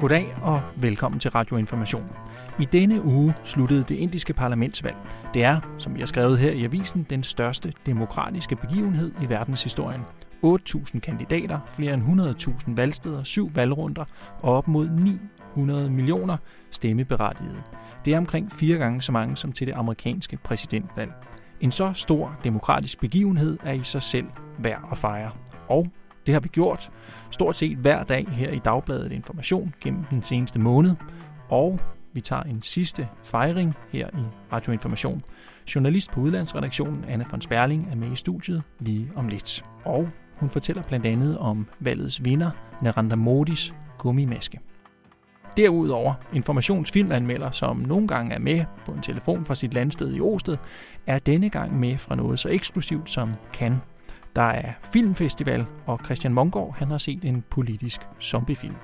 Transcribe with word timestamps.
Goddag 0.00 0.36
og 0.42 0.62
velkommen 0.76 1.20
til 1.20 1.30
Radio 1.30 1.56
Information. 1.56 2.16
I 2.60 2.64
denne 2.64 3.04
uge 3.04 3.34
sluttede 3.44 3.84
det 3.88 3.94
indiske 3.94 4.32
parlamentsvalg. 4.32 4.96
Det 5.34 5.44
er, 5.44 5.60
som 5.78 5.92
jeg 5.92 6.00
har 6.00 6.06
skrevet 6.06 6.38
her 6.38 6.52
i 6.52 6.64
avisen, 6.64 7.06
den 7.10 7.22
største 7.22 7.72
demokratiske 7.86 8.56
begivenhed 8.56 9.12
i 9.22 9.28
verdenshistorien. 9.28 10.00
8.000 10.44 11.00
kandidater, 11.00 11.58
flere 11.68 11.94
end 11.94 12.02
100.000 12.68 12.74
valgsteder, 12.74 13.24
syv 13.24 13.50
valgrunder 13.54 14.04
og 14.42 14.56
op 14.56 14.68
mod 14.68 14.88
900 15.56 15.90
millioner 15.90 16.36
stemmeberettigede. 16.70 17.62
Det 18.04 18.14
er 18.14 18.18
omkring 18.18 18.52
fire 18.52 18.78
gange 18.78 19.02
så 19.02 19.12
mange 19.12 19.36
som 19.36 19.52
til 19.52 19.66
det 19.66 19.74
amerikanske 19.74 20.36
præsidentvalg. 20.36 21.12
En 21.60 21.70
så 21.70 21.92
stor 21.92 22.36
demokratisk 22.44 23.00
begivenhed 23.00 23.58
er 23.64 23.72
i 23.72 23.82
sig 23.82 24.02
selv 24.02 24.26
værd 24.58 24.88
at 24.92 24.98
fejre. 24.98 25.30
Og 25.68 25.86
det 26.28 26.34
har 26.34 26.40
vi 26.40 26.48
gjort 26.48 26.90
stort 27.30 27.56
set 27.56 27.76
hver 27.76 28.04
dag 28.04 28.26
her 28.30 28.50
i 28.50 28.58
Dagbladet 28.58 29.12
Information 29.12 29.74
gennem 29.82 30.04
den 30.10 30.22
seneste 30.22 30.58
måned. 30.60 30.94
Og 31.48 31.80
vi 32.12 32.20
tager 32.20 32.42
en 32.42 32.62
sidste 32.62 33.08
fejring 33.24 33.74
her 33.92 34.08
i 34.08 34.52
Radio 34.52 34.72
Information. 34.72 35.22
Journalist 35.74 36.10
på 36.10 36.20
udlandsredaktionen 36.20 37.04
Anna 37.08 37.24
von 37.30 37.40
Sperling 37.40 37.88
er 37.90 37.96
med 37.96 38.12
i 38.12 38.16
studiet 38.16 38.62
lige 38.80 39.10
om 39.16 39.28
lidt. 39.28 39.64
Og 39.84 40.08
hun 40.36 40.50
fortæller 40.50 40.82
blandt 40.82 41.06
andet 41.06 41.38
om 41.38 41.66
valgets 41.80 42.24
vinder, 42.24 42.50
Narendra 42.82 43.16
Modis 43.16 43.74
gummimaske. 43.98 44.60
Derudover 45.56 46.14
informationsfilmanmelder, 46.32 47.50
som 47.50 47.76
nogle 47.76 48.08
gange 48.08 48.34
er 48.34 48.38
med 48.38 48.64
på 48.86 48.92
en 48.92 49.02
telefon 49.02 49.44
fra 49.44 49.54
sit 49.54 49.74
landsted 49.74 50.14
i 50.14 50.20
Osted, 50.20 50.56
er 51.06 51.18
denne 51.18 51.50
gang 51.50 51.80
med 51.80 51.98
fra 51.98 52.14
noget 52.14 52.38
så 52.38 52.48
eksklusivt 52.48 53.10
som 53.10 53.34
Cannes. 53.52 53.80
Der 54.38 54.44
er 54.44 54.72
filmfestival, 54.92 55.66
og 55.86 56.00
Christian 56.04 56.34
Mongård 56.34 56.74
han 56.78 56.90
har 56.90 56.98
set 56.98 57.24
en 57.24 57.44
politisk 57.50 58.00
zombiefilm. 58.20 58.74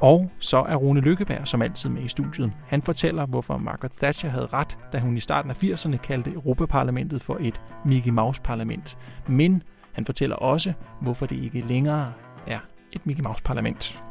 Og 0.00 0.30
så 0.38 0.56
er 0.56 0.76
Rune 0.76 1.00
Lykkeberg 1.00 1.48
som 1.48 1.62
altid 1.62 1.90
med 1.90 2.02
i 2.02 2.08
studiet. 2.08 2.52
Han 2.66 2.82
fortæller, 2.82 3.26
hvorfor 3.26 3.56
Margaret 3.56 3.92
Thatcher 3.92 4.30
havde 4.30 4.46
ret, 4.46 4.78
da 4.92 4.98
hun 4.98 5.16
i 5.16 5.20
starten 5.20 5.50
af 5.50 5.62
80'erne 5.64 5.96
kaldte 5.96 6.30
Europaparlamentet 6.32 7.22
for 7.22 7.36
et 7.40 7.60
Mickey 7.84 8.10
Mouse-parlament. 8.10 8.98
Men 9.28 9.62
han 9.92 10.04
fortæller 10.04 10.36
også, 10.36 10.72
hvorfor 11.00 11.26
det 11.26 11.36
ikke 11.36 11.60
længere 11.60 12.12
er 12.46 12.58
et 12.92 13.06
Mickey 13.06 13.22
Mouse-parlament. 13.22 14.04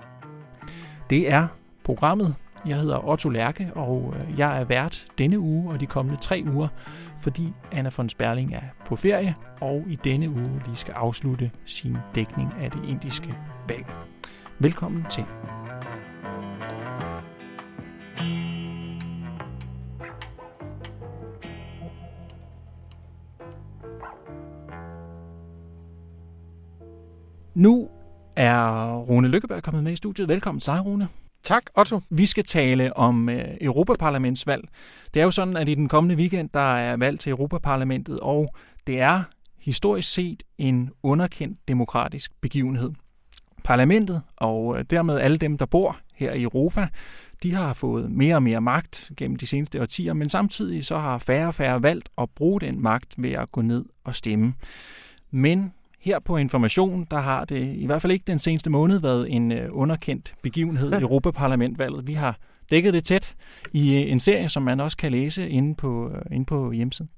Det 1.09 1.31
er 1.31 1.47
programmet. 1.83 2.35
Jeg 2.65 2.77
hedder 2.77 3.07
Otto 3.07 3.29
Lærke, 3.29 3.71
og 3.75 4.13
øh, 4.15 4.39
jeg 4.39 4.61
er 4.61 4.63
vært 4.63 5.05
denne 5.17 5.39
uge 5.39 5.73
og 5.73 5.79
de 5.79 5.85
kommende 5.85 6.21
tre 6.21 6.43
uger, 6.53 6.67
fordi 7.19 7.53
Anna 7.71 7.89
von 7.97 8.09
Sperling 8.09 8.53
er 8.53 8.61
på 8.85 8.95
ferie, 8.95 9.35
og 9.61 9.83
i 9.87 9.95
denne 9.95 10.29
uge 10.29 10.61
lige 10.65 10.75
skal 10.75 10.93
afslutte 10.93 11.51
sin 11.65 11.97
dækning 12.15 12.53
af 12.59 12.71
det 12.71 12.89
indiske 12.89 13.37
valg. 13.67 13.85
Velkommen 14.59 15.05
til. 15.09 15.25
Nu 27.55 27.89
er 28.35 28.93
Rune 28.95 29.27
Lykkeberg 29.27 29.63
kommet 29.63 29.83
med 29.83 29.91
i 29.91 29.95
studiet. 29.95 30.29
Velkommen 30.29 30.59
til 30.59 30.73
dig, 30.73 30.85
Rune. 30.85 31.07
Tak, 31.47 31.63
Otto. 31.75 32.01
Vi 32.09 32.25
skal 32.25 32.43
tale 32.43 32.97
om 32.97 33.29
øh, 33.29 33.45
Europaparlamentsvalg. 33.61 34.67
Det 35.13 35.19
er 35.19 35.23
jo 35.23 35.31
sådan, 35.31 35.57
at 35.57 35.69
i 35.69 35.73
den 35.73 35.87
kommende 35.87 36.15
weekend, 36.15 36.49
der 36.53 36.75
er 36.75 36.97
valg 36.97 37.19
til 37.19 37.29
Europaparlamentet, 37.29 38.19
og 38.19 38.49
det 38.87 38.99
er 38.99 39.23
historisk 39.59 40.13
set 40.13 40.43
en 40.57 40.91
underkendt 41.03 41.67
demokratisk 41.67 42.31
begivenhed. 42.41 42.91
Parlamentet 43.63 44.21
og 44.35 44.79
øh, 44.79 44.85
dermed 44.89 45.15
alle 45.15 45.37
dem, 45.37 45.57
der 45.57 45.65
bor 45.65 45.97
her 46.13 46.33
i 46.33 46.41
Europa, 46.41 46.87
de 47.43 47.53
har 47.53 47.73
fået 47.73 48.11
mere 48.11 48.35
og 48.35 48.43
mere 48.43 48.61
magt 48.61 49.11
gennem 49.17 49.35
de 49.35 49.47
seneste 49.47 49.81
årtier, 49.81 50.13
men 50.13 50.29
samtidig 50.29 50.85
så 50.85 50.97
har 50.97 51.17
færre 51.17 51.47
og 51.47 51.53
færre 51.53 51.83
valgt 51.83 52.09
at 52.17 52.29
bruge 52.29 52.61
den 52.61 52.81
magt 52.81 53.15
ved 53.17 53.31
at 53.31 53.51
gå 53.51 53.61
ned 53.61 53.85
og 54.03 54.15
stemme. 54.15 54.53
Men 55.31 55.73
her 55.99 56.19
på 56.19 56.37
Information, 56.37 57.07
der 57.11 57.17
har 57.17 57.45
det 57.45 57.75
i 57.75 57.85
hvert 57.85 58.01
fald 58.01 58.13
ikke 58.13 58.23
den 58.27 58.39
seneste 58.39 58.69
måned 58.69 58.99
været 58.99 59.33
en 59.35 59.51
øh, 59.51 59.69
underkendt 59.71 60.33
begivenhed 60.41 60.91
i 60.93 61.01
Europaparlamentvalget. 61.03 62.07
Vi 62.07 62.13
har 62.13 62.39
dækket 62.71 62.93
det 62.93 63.03
tæt 63.03 63.35
i 63.73 63.95
øh, 63.95 64.11
en 64.11 64.19
serie, 64.19 64.49
som 64.49 64.63
man 64.63 64.79
også 64.79 64.97
kan 64.97 65.11
læse 65.11 65.49
inde 65.49 65.75
på, 65.75 66.09
øh, 66.09 66.21
inde 66.31 66.45
på 66.45 66.71
hjemmesiden. 66.71 67.09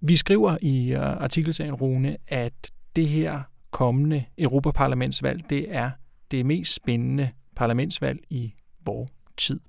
Vi 0.00 0.16
skriver 0.16 0.58
i 0.62 0.92
artikelserien, 0.92 1.74
Rune, 1.74 2.16
at 2.28 2.70
det 2.96 3.08
her 3.08 3.42
kommende 3.70 4.24
Europaparlamentsvalg, 4.38 5.50
det 5.50 5.74
er 5.74 5.90
det 6.30 6.46
mest 6.46 6.74
spændende 6.74 7.28
parlamentsvalg 7.56 8.20
i 8.30 8.54
vores 8.84 9.10
tid. 9.36 9.60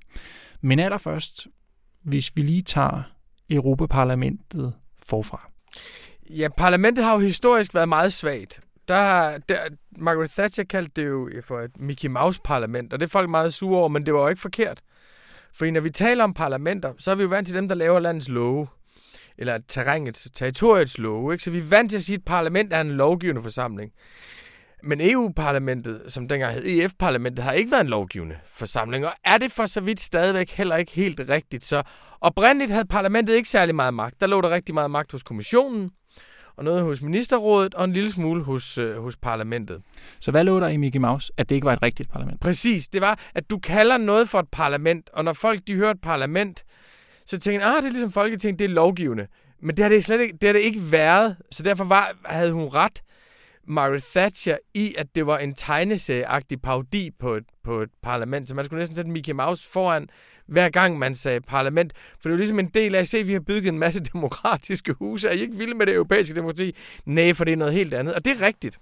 Men 0.62 0.80
allerførst, 0.80 1.48
hvis 2.04 2.32
vi 2.36 2.42
lige 2.42 2.62
tager 2.62 3.02
Europaparlamentet 3.50 4.74
forfra. 5.06 5.50
Ja, 6.30 6.48
parlamentet 6.58 7.04
har 7.04 7.14
jo 7.14 7.20
historisk 7.20 7.74
været 7.74 7.90
meget 7.90 8.14
svagt. 8.14 8.62
Der 8.88 9.38
der, 9.38 9.58
Margaret 9.98 10.30
Thatcher 10.30 10.64
kaldte 10.64 11.02
det 11.02 11.08
jo 11.08 11.30
for 11.42 11.60
et 11.60 11.72
Mickey 11.80 12.10
Mouse-parlament, 12.10 12.94
og 12.94 13.00
det 13.00 13.06
er 13.06 13.10
folk 13.10 13.30
meget 13.30 13.54
sure 13.54 13.80
over, 13.80 13.88
men 13.88 14.06
det 14.06 14.14
var 14.14 14.22
jo 14.22 14.28
ikke 14.28 14.42
forkert. 14.42 14.82
For 15.54 15.72
når 15.72 15.82
vi 15.82 15.90
taler 15.90 16.24
om 16.24 16.34
parlamenter, 16.34 16.94
så 16.98 17.12
er 17.12 17.16
vi 17.16 17.24
jo 17.24 17.30
vant 17.30 17.48
til 17.48 17.58
dem, 17.58 17.68
der 17.68 17.76
laver 17.76 18.00
landets 18.00 18.30
love, 18.30 18.68
eller 19.38 19.60
terrænets, 19.68 20.32
territoriets 20.36 20.98
love. 20.98 21.34
Ikke? 21.34 21.44
Så 21.44 21.52
vi 21.52 21.58
er 21.58 21.64
vant 21.64 21.90
til 21.90 21.98
at 21.98 22.04
sige, 22.04 22.14
at 22.14 22.20
et 22.20 22.26
parlament 22.26 22.74
er 22.74 22.82
en 22.82 22.92
lovgivende 22.92 23.44
forsamling. 23.44 23.92
Men 24.84 25.00
EU-parlamentet, 25.02 26.02
som 26.08 26.28
dengang 26.28 26.54
hed 26.54 26.66
EF-parlamentet, 26.66 27.44
har 27.46 27.52
ikke 27.52 27.72
været 27.72 27.82
en 27.82 27.88
lovgivende 27.88 28.36
forsamling, 28.46 29.06
og 29.06 29.14
er 29.26 29.38
det 29.38 29.52
for 29.52 29.66
så 29.66 29.82
vidt 29.82 30.00
stadigvæk 30.00 30.50
heller 30.50 30.76
ikke 30.76 30.92
helt 30.92 31.20
rigtigt. 31.30 31.64
Så 31.64 31.84
oprindeligt 32.22 32.72
havde 32.72 32.86
parlamentet 32.86 33.36
ikke 33.36 33.50
særlig 33.50 33.76
meget 33.76 33.94
magt. 33.94 34.22
Der 34.22 34.28
lå 34.28 34.42
der 34.42 34.50
rigtig 34.50 34.74
meget 34.74 34.92
magt 34.92 35.12
hos 35.12 35.24
kommissionen, 35.24 35.92
og 36.58 36.64
noget 36.64 36.82
hos 36.82 37.02
ministerrådet, 37.02 37.74
og 37.74 37.84
en 37.84 37.94
lille 37.94 38.12
smule 38.12 38.44
hos, 38.44 38.78
øh, 38.78 39.02
hos 39.02 39.18
parlamentet. 39.18 39.82
Så 40.20 40.32
hvad 40.32 40.44
lå 40.44 40.60
der 40.60 40.68
i 40.68 40.78
Mickey 40.78 41.00
Mouse, 41.00 41.34
at 41.38 41.50
det 41.50 41.56
ikke 41.56 41.66
var 41.66 41.74
et 41.74 41.84
rigtigt 41.84 42.12
parlament? 42.12 42.42
Præcis, 42.42 42.88
det 42.88 43.02
var, 43.02 43.20
at 43.36 43.50
du 43.50 43.58
kalder 43.58 43.98
noget 43.98 44.30
for 44.30 44.40
et 44.40 44.50
parlament, 44.52 45.10
og 45.14 45.24
når 45.24 45.34
folk 45.34 45.60
de 45.68 45.76
hører 45.76 45.92
et 45.92 46.02
parlament, 46.02 46.64
så 47.26 47.40
tænker 47.40 47.60
de, 47.60 47.66
ah, 47.66 47.82
det 47.82 47.88
er 47.88 47.92
ligesom 47.92 48.12
Folketing, 48.12 48.60
det 48.60 48.66
er 48.66 48.70
lovgivende. 48.70 49.28
Men 49.62 49.78
det 49.78 49.84
har 49.84 49.90
det 49.90 50.06
slet 50.06 50.22
ikke, 50.22 50.38
det 50.42 50.48
har 50.48 50.54
det 50.54 50.60
ikke 50.60 50.92
været, 50.92 51.36
så 51.52 51.64
derfor 51.64 51.84
var, 51.84 52.16
havde 52.26 52.52
hun 52.52 52.68
ret, 52.68 53.02
Margaret 53.68 54.04
Thatcher, 54.04 54.58
i 54.74 54.96
at 54.98 55.16
det 55.16 55.28
var 55.28 55.38
en 55.38 55.54
tegneserieagtig 55.54 56.62
parodi 56.62 57.12
på 57.20 57.34
et, 57.34 57.44
på 57.64 57.82
et 57.82 57.90
parlament, 58.04 58.50
så 58.50 58.56
man 58.56 58.66
skulle 58.66 58.80
næsten 58.80 58.96
sætte 58.96 59.12
Mickey 59.12 59.34
Mouse 59.34 59.70
foran 59.70 60.10
hver 60.48 60.70
gang 60.70 61.00
man 61.00 61.16
sagde 61.16 61.42
parlament. 61.42 61.94
For 61.96 62.20
det 62.22 62.26
er 62.30 62.34
jo 62.34 62.38
ligesom 62.38 62.60
en 62.60 62.70
del 62.70 62.96
af 62.96 63.00
at 63.00 63.08
se, 63.08 63.18
at 63.18 63.28
vi 63.28 63.34
har 63.34 63.40
bygget 63.40 63.68
en 63.68 63.80
masse 63.80 64.00
demokratiske 64.14 64.94
huse. 64.94 65.28
Er 65.28 65.32
I 65.32 65.40
ikke 65.40 65.56
vilde 65.56 65.74
med 65.74 65.86
det 65.86 65.96
europæiske 65.96 66.36
demokrati? 66.36 66.76
Nej, 67.06 67.34
for 67.34 67.44
det 67.44 67.52
er 67.52 67.58
noget 67.58 67.74
helt 67.74 67.94
andet. 67.94 68.14
Og 68.16 68.26
det 68.26 68.32
er 68.32 68.46
rigtigt. 68.46 68.80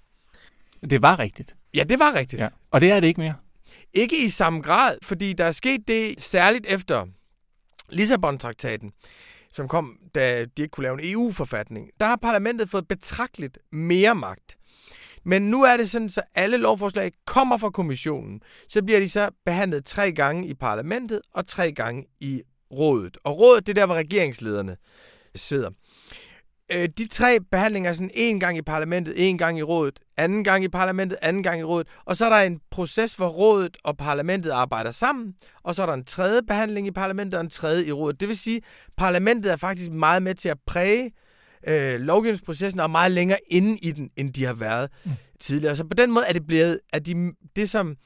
Det 0.90 1.02
var 1.02 1.18
rigtigt. 1.18 1.54
Ja, 1.74 1.84
det 1.84 1.98
var 1.98 2.14
rigtigt. 2.14 2.42
Ja. 2.42 2.48
Og 2.70 2.80
det 2.80 2.90
er 2.90 3.00
det 3.00 3.08
ikke 3.08 3.20
mere. 3.20 3.34
Ikke 3.94 4.24
i 4.24 4.28
samme 4.28 4.60
grad, 4.60 4.96
fordi 5.02 5.32
der 5.32 5.44
er 5.44 5.52
sket 5.52 5.88
det 5.88 6.22
særligt 6.22 6.66
efter 6.66 7.06
Lissabon-traktaten, 7.88 8.92
som 9.52 9.68
kom, 9.68 9.98
da 10.14 10.44
de 10.44 10.62
ikke 10.62 10.72
kunne 10.72 10.82
lave 10.82 11.02
en 11.02 11.12
EU-forfatning. 11.12 11.88
Der 12.00 12.06
har 12.06 12.16
parlamentet 12.16 12.70
fået 12.70 12.88
betragteligt 12.88 13.58
mere 13.72 14.14
magt. 14.14 14.56
Men 15.24 15.42
nu 15.42 15.62
er 15.62 15.76
det 15.76 15.90
sådan, 15.90 16.08
så 16.08 16.22
alle 16.34 16.56
lovforslag 16.56 17.12
kommer 17.26 17.56
fra 17.56 17.70
kommissionen. 17.70 18.40
Så 18.68 18.82
bliver 18.82 19.00
de 19.00 19.08
så 19.08 19.30
behandlet 19.46 19.84
tre 19.84 20.12
gange 20.12 20.48
i 20.48 20.54
parlamentet 20.54 21.20
og 21.34 21.46
tre 21.46 21.72
gange 21.72 22.06
i 22.20 22.42
rådet. 22.72 23.16
Og 23.24 23.38
rådet, 23.38 23.66
det 23.66 23.72
er 23.72 23.80
der, 23.80 23.86
hvor 23.86 23.94
regeringslederne 23.94 24.76
sidder. 25.34 25.70
Øh, 26.72 26.88
de 26.98 27.08
tre 27.08 27.38
behandlinger 27.50 27.90
er 27.90 27.94
sådan 27.94 28.10
en 28.14 28.40
gang 28.40 28.58
i 28.58 28.62
parlamentet, 28.62 29.28
en 29.28 29.38
gang 29.38 29.58
i 29.58 29.62
rådet, 29.62 30.00
anden 30.16 30.44
gang 30.44 30.64
i 30.64 30.68
parlamentet, 30.68 31.18
anden 31.22 31.42
gang 31.42 31.60
i 31.60 31.64
rådet. 31.64 31.88
Og 32.04 32.16
så 32.16 32.24
er 32.24 32.28
der 32.30 32.36
en 32.36 32.60
proces, 32.70 33.14
hvor 33.14 33.28
rådet 33.28 33.76
og 33.84 33.96
parlamentet 33.96 34.50
arbejder 34.50 34.90
sammen. 34.90 35.34
Og 35.62 35.74
så 35.74 35.82
er 35.82 35.86
der 35.86 35.94
en 35.94 36.04
tredje 36.04 36.42
behandling 36.42 36.86
i 36.86 36.90
parlamentet 36.90 37.34
og 37.34 37.40
en 37.40 37.50
tredje 37.50 37.84
i 37.84 37.92
rådet. 37.92 38.20
Det 38.20 38.28
vil 38.28 38.38
sige, 38.38 38.56
at 38.56 38.92
parlamentet 38.96 39.52
er 39.52 39.56
faktisk 39.56 39.90
meget 39.90 40.22
med 40.22 40.34
til 40.34 40.48
at 40.48 40.58
præge 40.66 41.10
øh, 41.66 42.00
lovgivningsprocessen 42.00 42.80
er 42.80 42.86
meget 42.86 43.12
længere 43.12 43.38
inde 43.50 43.78
i 43.78 43.92
den, 43.92 44.10
end 44.16 44.32
de 44.32 44.44
har 44.44 44.54
været 44.54 44.90
mm. 45.04 45.10
tidligere. 45.40 45.76
Så 45.76 45.84
på 45.84 45.94
den 45.94 46.12
måde 46.12 46.24
er 46.28 46.32
det 46.32 46.46
blevet 46.46 46.80
at 46.92 47.06
de, 47.06 47.32
det, 47.56 47.70
som 47.70 47.96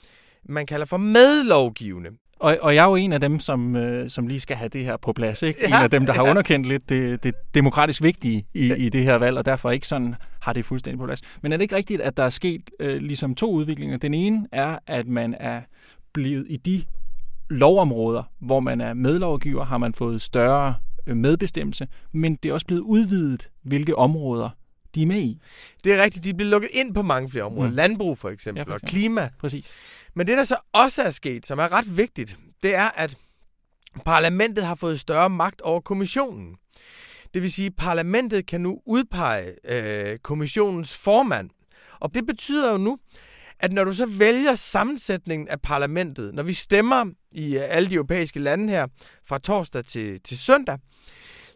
man 0.49 0.67
kalder 0.67 0.87
for 0.87 0.97
medlovgivende. 0.97 2.11
Og, 2.41 2.58
og 2.61 2.75
jeg 2.75 2.82
er 2.82 2.88
jo 2.88 2.94
en 2.94 3.12
af 3.12 3.20
dem, 3.20 3.41
som, 3.41 3.76
øh, 3.76 4.11
som 4.11 4.26
lige 4.26 4.41
skal 4.41 4.56
have 4.56 4.69
det 4.69 4.85
her 4.85 4.97
på 4.97 5.12
plads. 5.12 5.43
Ikke? 5.43 5.61
Ja, 5.62 5.67
en 5.67 5.85
af 5.85 5.91
dem, 5.91 6.06
der 6.06 6.12
har 6.12 6.25
ja. 6.25 6.31
underkendt 6.31 6.67
lidt 6.67 6.88
det, 6.88 7.25
det 7.25 7.35
demokratisk 7.55 8.03
vigtige 8.03 8.47
i, 8.55 8.75
i 8.75 8.88
det 8.88 9.05
her 9.05 9.14
valg, 9.14 9.38
og 9.38 9.44
derfor 9.44 9.70
ikke 9.70 9.88
sådan 9.88 10.14
har 10.41 10.52
det 10.52 10.64
fuldstændig 10.64 10.99
på 10.99 11.06
plads. 11.06 11.20
Men 11.43 11.52
er 11.52 11.56
det 11.56 11.62
ikke 11.62 11.76
rigtigt, 11.76 12.00
at 12.00 12.17
der 12.17 12.23
er 12.23 12.31
sket 12.31 12.70
øh, 12.81 12.97
ligesom 12.97 13.35
to 13.35 13.50
udviklinger? 13.50 13.97
Den 13.97 14.14
ene 14.14 14.47
er, 14.52 14.79
at 14.87 15.06
man 15.06 15.35
er 15.41 15.61
blevet 16.12 16.47
i 16.49 16.56
de 16.56 16.82
lovområder, 17.50 18.23
hvor 18.41 18.61
man 18.61 18.81
er 18.81 18.94
medlovgiver, 18.94 19.64
har 19.64 19.79
man 19.79 19.93
fået 19.93 20.23
større 20.23 20.75
medbestemmelse, 21.14 21.88
men 22.12 22.35
det 22.43 22.49
er 22.49 22.53
også 22.53 22.67
blevet 22.67 22.81
udvidet, 22.82 23.50
hvilke 23.62 23.97
områder 23.97 24.50
de 24.94 25.03
er 25.03 25.06
med 25.06 25.20
i. 25.20 25.38
Det 25.85 25.93
er 25.93 26.03
rigtigt, 26.03 26.25
de 26.25 26.35
bliver 26.35 26.50
lukket 26.50 26.70
ind 26.73 26.94
på 26.94 27.03
mange 27.03 27.31
flere 27.31 27.44
områder. 27.44 27.69
Mm. 27.70 27.75
Landbrug 27.76 28.19
for 28.19 28.29
eksempel, 28.31 28.58
Ja, 28.61 28.64
for 28.64 28.70
og 28.73 28.76
eksempel. 28.76 29.00
klima. 29.00 29.31
Præcis. 29.41 29.73
Men 30.14 30.26
det, 30.26 30.37
der 30.37 30.44
så 30.44 30.56
også 30.73 31.03
er 31.03 31.11
sket, 31.11 31.47
som 31.47 31.58
er 31.58 31.73
ret 31.73 31.97
vigtigt, 31.97 32.38
det 32.62 32.75
er, 32.75 32.88
at 32.88 33.17
parlamentet 34.05 34.64
har 34.64 34.75
fået 34.75 35.00
større 35.00 35.31
magt 35.31 35.61
over 35.61 35.81
kommissionen. 35.81 36.55
Det 37.35 37.43
vil 37.43 37.52
sige, 37.52 37.67
at 37.67 37.76
parlamentet 37.76 38.47
kan 38.47 38.61
nu 38.61 38.81
udpege 38.87 39.52
øh, 40.12 40.19
kommissionens 40.19 40.97
formand. 40.97 41.50
Og 42.00 42.14
det 42.14 42.26
betyder 42.26 42.70
jo 42.70 42.76
nu, 42.79 42.99
at 43.61 43.73
når 43.73 43.85
du 43.85 43.93
så 43.93 44.06
vælger 44.06 44.55
sammensætningen 44.55 45.49
af 45.49 45.61
parlamentet, 45.61 46.35
når 46.35 46.43
vi 46.43 46.55
stemmer 46.55 47.05
i 47.32 47.56
øh, 47.56 47.62
alle 47.69 47.88
de 47.88 47.94
europæiske 47.94 48.41
lande 48.41 48.69
her 48.69 48.87
fra 49.25 49.38
torsdag 49.38 49.85
til, 49.85 50.20
til 50.20 50.38
søndag, 50.38 50.79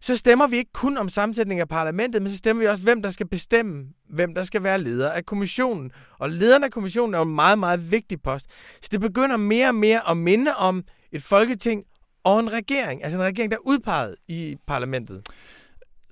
så 0.01 0.17
stemmer 0.17 0.47
vi 0.47 0.57
ikke 0.57 0.73
kun 0.73 0.99
om 0.99 1.09
sammensætningen 1.09 1.61
af 1.61 1.69
parlamentet, 1.69 2.23
men 2.23 2.33
så 2.33 2.39
stemmer 2.39 2.61
vi 2.63 2.67
også, 2.67 2.83
hvem 2.83 3.03
der 3.03 3.11
skal 3.11 3.29
bestemme, 3.29 3.85
hvem 4.09 4.35
der 4.35 4.45
skal 4.45 4.63
være 4.63 4.83
leder 4.83 5.11
af 5.11 5.27
kommissionen. 5.27 5.91
Og 6.19 6.31
lederen 6.31 6.65
af 6.65 6.71
kommissionen 6.71 7.15
er 7.15 7.19
jo 7.19 7.25
en 7.25 7.35
meget, 7.35 7.59
meget 7.59 7.91
vigtig 7.91 8.23
post. 8.23 8.47
Så 8.83 8.89
det 8.93 9.01
begynder 9.01 9.37
mere 9.37 9.69
og 9.69 9.75
mere 9.75 10.11
at 10.11 10.17
minde 10.17 10.55
om 10.57 10.85
et 11.13 11.23
folketing 11.23 11.85
og 12.25 12.41
en 12.41 12.53
regering. 12.53 13.05
Altså 13.05 13.19
en 13.19 13.25
regering, 13.25 13.51
der 13.51 13.57
er 13.57 13.67
udpeget 13.67 14.17
i 14.29 14.57
parlamentet. 14.67 15.23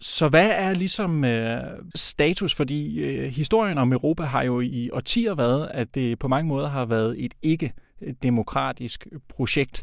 Så 0.00 0.28
hvad 0.28 0.50
er 0.50 0.74
ligesom 0.74 1.24
øh, 1.24 1.60
status? 1.94 2.54
Fordi 2.54 3.00
øh, 3.00 3.24
historien 3.24 3.78
om 3.78 3.92
Europa 3.92 4.22
har 4.22 4.42
jo 4.42 4.60
i 4.60 4.90
årtier 4.92 5.34
været, 5.34 5.68
at 5.70 5.94
det 5.94 6.18
på 6.18 6.28
mange 6.28 6.48
måder 6.48 6.68
har 6.68 6.86
været 6.86 7.24
et 7.24 7.34
ikke-demokratisk 7.42 9.06
projekt. 9.28 9.82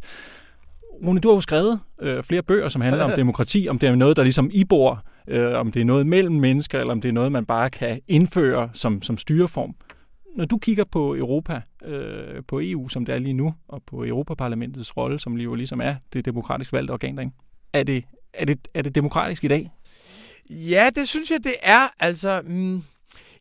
Rune, 1.05 1.19
du 1.19 1.27
har 1.27 1.35
jo 1.35 1.41
skrevet 1.41 1.79
øh, 2.01 2.23
flere 2.23 2.43
bøger, 2.43 2.69
som 2.69 2.81
handler 2.81 3.03
om 3.03 3.11
demokrati, 3.21 3.67
om 3.69 3.79
det 3.79 3.89
er 3.89 3.95
noget, 3.95 4.17
der 4.17 4.23
ligesom 4.23 4.49
ibor, 4.53 5.03
øh, 5.27 5.59
om 5.59 5.71
det 5.71 5.81
er 5.81 5.85
noget 5.85 6.07
mellem 6.07 6.35
mennesker, 6.35 6.79
eller 6.79 6.91
om 6.91 7.01
det 7.01 7.09
er 7.09 7.13
noget, 7.13 7.31
man 7.31 7.45
bare 7.45 7.69
kan 7.69 7.99
indføre 8.07 8.69
som, 8.73 9.01
som 9.01 9.17
styreform. 9.17 9.75
Når 10.35 10.45
du 10.45 10.57
kigger 10.57 10.83
på 10.91 11.15
Europa, 11.15 11.61
øh, 11.85 12.43
på 12.47 12.59
EU, 12.63 12.87
som 12.87 13.05
det 13.05 13.15
er 13.15 13.19
lige 13.19 13.33
nu, 13.33 13.53
og 13.67 13.81
på 13.87 14.05
Europaparlamentets 14.05 14.97
rolle, 14.97 15.19
som 15.19 15.37
jo 15.37 15.55
ligesom 15.55 15.81
er 15.81 15.95
det 16.13 16.25
demokratisk 16.25 16.73
valgte 16.73 16.91
organ 16.91 17.15
derinde, 17.15 17.35
er 17.73 17.83
det, 17.83 18.03
er 18.33 18.45
det, 18.45 18.67
er 18.73 18.81
det 18.81 18.95
demokratisk 18.95 19.43
i 19.43 19.47
dag? 19.47 19.71
Ja, 20.49 20.89
det 20.95 21.07
synes 21.07 21.31
jeg, 21.31 21.43
det 21.43 21.55
er. 21.61 21.87
Altså, 21.99 22.41
mm, 22.45 22.83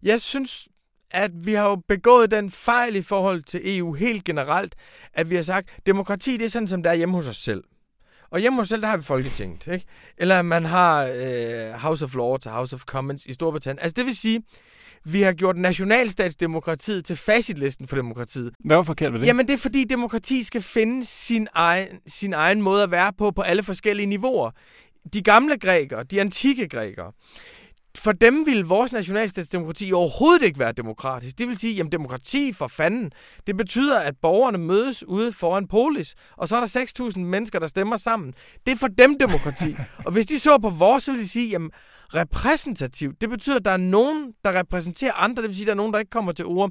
jeg 0.03 0.21
synes, 0.21 0.69
at 1.11 1.31
vi 1.47 1.53
har 1.53 1.69
jo 1.69 1.77
begået 1.89 2.31
den 2.31 2.51
fejl 2.51 2.97
i 2.97 3.03
forhold 3.03 3.43
til 3.43 3.79
EU 3.79 3.95
helt 3.95 4.25
generelt, 4.25 4.75
at 5.15 5.31
vi 5.31 5.35
har 5.35 5.43
sagt, 5.43 5.69
demokrati 5.87 6.37
det 6.37 6.45
er 6.45 6.49
sådan, 6.49 6.69
som 6.69 6.83
det 6.83 6.91
er 6.91 6.95
hjemme 6.95 7.15
hos 7.15 7.29
os 7.29 7.37
selv. 7.37 7.65
Og 8.31 8.41
hjemme 8.41 8.56
hos 8.56 8.65
os 8.65 8.69
selv, 8.69 8.83
der 8.83 8.89
har 8.89 8.97
vi 8.97 9.03
Folketinget, 9.03 9.67
ikke? 9.67 9.87
Eller 10.19 10.43
man 10.43 10.65
har 10.65 11.05
øh, 11.05 11.71
House 11.81 12.05
of 12.05 12.15
Lords 12.15 12.47
og 12.47 12.53
House 12.53 12.75
of 12.77 12.81
Commons 12.81 13.27
i 13.27 13.33
Storbritannien. 13.33 13.83
Altså 13.83 13.95
det 13.97 14.06
vil 14.06 14.17
sige, 14.17 14.43
vi 15.05 15.23
har 15.23 15.33
gjort 15.33 15.56
nationalstatsdemokratiet 15.56 17.05
til 17.05 17.17
facitlisten 17.17 17.89
for 17.89 17.97
demokratiet. 17.97 18.53
Hvad 18.65 18.77
var 18.77 18.83
forkert 18.83 19.12
ved 19.12 19.21
det? 19.21 19.27
Jamen 19.27 19.47
det 19.47 19.53
er 19.53 19.59
fordi 19.59 19.85
demokrati 19.85 20.43
skal 20.43 20.62
finde 20.62 21.05
sin 21.05 21.49
egen, 21.55 21.89
sin 22.06 22.33
egen 22.33 22.62
måde 22.62 22.83
at 22.83 22.91
være 22.91 23.12
på 23.19 23.31
på 23.31 23.43
alle 23.43 23.62
forskellige 23.62 24.06
niveauer. 24.06 24.51
De 25.12 25.23
gamle 25.23 25.59
grækere, 25.59 26.05
de 26.05 26.21
antikke 26.21 26.69
grækere, 26.69 27.12
for 27.99 28.12
dem 28.12 28.47
ville 28.47 28.67
vores 28.67 28.93
nationalstatsdemokrati 28.93 29.93
overhovedet 29.93 30.43
ikke 30.43 30.59
være 30.59 30.73
demokratisk. 30.73 31.39
Det 31.39 31.49
vil 31.49 31.59
sige, 31.59 31.75
jamen 31.75 31.93
demokrati 31.93 32.53
for 32.53 32.69
fanden, 32.69 33.12
det 33.47 33.56
betyder, 33.56 34.01
at 34.01 34.15
borgerne 34.23 34.59
mødes 34.59 35.05
ude 35.06 35.33
foran 35.33 35.67
polis, 35.67 36.15
og 36.37 36.49
så 36.49 36.56
er 36.56 36.61
der 36.61 37.11
6.000 37.11 37.19
mennesker, 37.19 37.59
der 37.59 37.67
stemmer 37.67 37.97
sammen. 37.97 38.35
Det 38.67 38.73
er 38.73 38.77
for 38.77 38.89
dem 38.89 39.19
demokrati. 39.19 39.77
og 40.06 40.12
hvis 40.12 40.27
de 40.27 40.39
så 40.39 40.59
på 40.59 40.71
vores, 40.71 41.03
så 41.03 41.11
ville 41.12 41.25
de 41.25 41.29
sige, 41.29 41.49
jamen 41.49 41.71
repræsentativt, 42.15 43.21
det 43.21 43.31
betyder, 43.31 43.56
at 43.56 43.65
der 43.65 43.71
er 43.71 43.77
nogen, 43.77 44.33
der 44.45 44.59
repræsenterer 44.59 45.12
andre, 45.12 45.43
det 45.43 45.49
vil 45.49 45.56
sige, 45.56 45.65
at 45.65 45.67
der 45.67 45.73
er 45.73 45.77
nogen, 45.77 45.93
der 45.93 45.99
ikke 45.99 46.11
kommer 46.11 46.33
til 46.33 46.45
ord. 46.45 46.71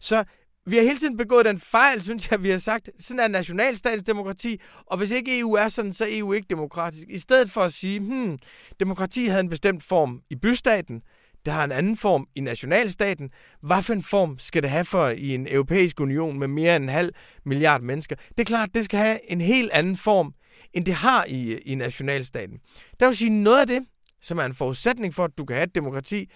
Så 0.00 0.24
vi 0.66 0.76
har 0.76 0.82
hele 0.82 0.98
tiden 0.98 1.16
begået 1.16 1.46
den 1.46 1.58
fejl, 1.58 2.02
synes 2.02 2.30
jeg, 2.30 2.42
vi 2.42 2.50
har 2.50 2.58
sagt, 2.58 2.90
sådan 2.98 3.20
er 3.20 3.28
nationalstatens 3.28 4.02
demokrati, 4.02 4.60
og 4.86 4.98
hvis 4.98 5.10
ikke 5.10 5.38
EU 5.38 5.52
er 5.52 5.68
sådan, 5.68 5.92
så 5.92 6.04
er 6.04 6.08
EU 6.10 6.32
ikke 6.32 6.46
demokratisk. 6.50 7.08
I 7.08 7.18
stedet 7.18 7.50
for 7.50 7.60
at 7.60 7.72
sige, 7.72 7.98
hmm, 7.98 8.38
demokrati 8.80 9.24
havde 9.24 9.40
en 9.40 9.48
bestemt 9.48 9.84
form 9.84 10.20
i 10.30 10.36
bystaten, 10.36 11.02
det 11.44 11.52
har 11.52 11.64
en 11.64 11.72
anden 11.72 11.96
form 11.96 12.26
i 12.34 12.40
nationalstaten. 12.40 13.30
Hvad 13.60 13.82
for 13.82 13.92
en 13.92 14.02
form 14.02 14.38
skal 14.38 14.62
det 14.62 14.70
have 14.70 14.84
for 14.84 15.08
i 15.08 15.34
en 15.34 15.46
europæisk 15.50 16.00
union 16.00 16.38
med 16.38 16.48
mere 16.48 16.76
end 16.76 16.84
en 16.84 16.90
halv 16.90 17.10
milliard 17.44 17.80
mennesker? 17.80 18.16
Det 18.28 18.40
er 18.40 18.44
klart, 18.44 18.68
det 18.74 18.84
skal 18.84 18.98
have 18.98 19.30
en 19.30 19.40
helt 19.40 19.72
anden 19.72 19.96
form, 19.96 20.34
end 20.72 20.84
det 20.84 20.94
har 20.94 21.24
i, 21.24 21.58
i 21.58 21.74
nationalstaten. 21.74 22.58
Der 23.00 23.06
vil 23.06 23.16
sige, 23.16 23.30
noget 23.30 23.60
af 23.60 23.66
det, 23.66 23.80
som 24.22 24.38
er 24.38 24.44
en 24.44 24.54
forudsætning 24.54 25.14
for, 25.14 25.24
at 25.24 25.38
du 25.38 25.44
kan 25.44 25.56
have 25.56 25.64
et 25.64 25.74
demokrati, 25.74 26.30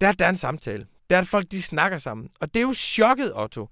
det 0.00 0.06
er, 0.06 0.10
at 0.10 0.18
der 0.18 0.24
er 0.24 0.30
en 0.30 0.36
samtale. 0.36 0.86
Det 1.12 1.16
er, 1.16 1.20
at 1.20 1.28
folk 1.28 1.50
de 1.50 1.62
snakker 1.62 1.98
sammen. 1.98 2.28
Og 2.40 2.54
det 2.54 2.60
er 2.60 2.62
jo 2.62 2.72
chokket, 2.72 3.32
Otto. 3.42 3.68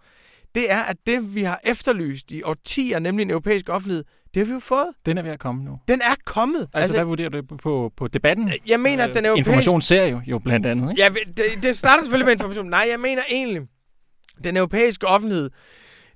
Det 0.54 0.70
er, 0.70 0.82
at 0.82 0.96
det, 1.06 1.34
vi 1.34 1.42
har 1.42 1.60
efterlyst 1.64 2.32
i 2.32 2.42
årtier, 2.42 2.98
nemlig 2.98 3.22
en 3.22 3.30
europæisk 3.30 3.68
offentlighed, 3.68 4.04
det 4.34 4.40
har 4.40 4.44
vi 4.44 4.52
jo 4.52 4.58
fået. 4.58 4.88
Den 5.06 5.18
er 5.18 5.22
ved 5.22 5.30
at 5.30 5.38
komme 5.38 5.64
nu. 5.64 5.78
Den 5.88 6.00
er 6.00 6.14
kommet. 6.24 6.60
Altså, 6.60 6.70
altså 6.74 6.94
hvad 6.94 7.04
vurderer 7.04 7.28
du 7.28 7.42
på, 7.42 7.92
på, 7.96 8.08
debatten? 8.08 8.52
Jeg 8.66 8.80
mener, 8.80 9.04
at 9.04 9.14
den 9.14 9.24
europæiske... 9.24 9.50
Information 9.50 9.82
ser 9.82 10.06
jo, 10.06 10.20
jo 10.26 10.38
blandt 10.38 10.66
andet, 10.66 10.90
ikke? 10.90 11.02
Ja, 11.02 11.08
det, 11.36 11.44
det 11.62 11.78
starter 11.78 12.02
selvfølgelig 12.02 12.26
med 12.26 12.32
information. 12.32 12.66
Nej, 12.66 12.86
jeg 12.90 13.00
mener 13.00 13.22
egentlig, 13.30 13.62
den 14.44 14.56
europæiske 14.56 15.06
offentlighed, 15.06 15.50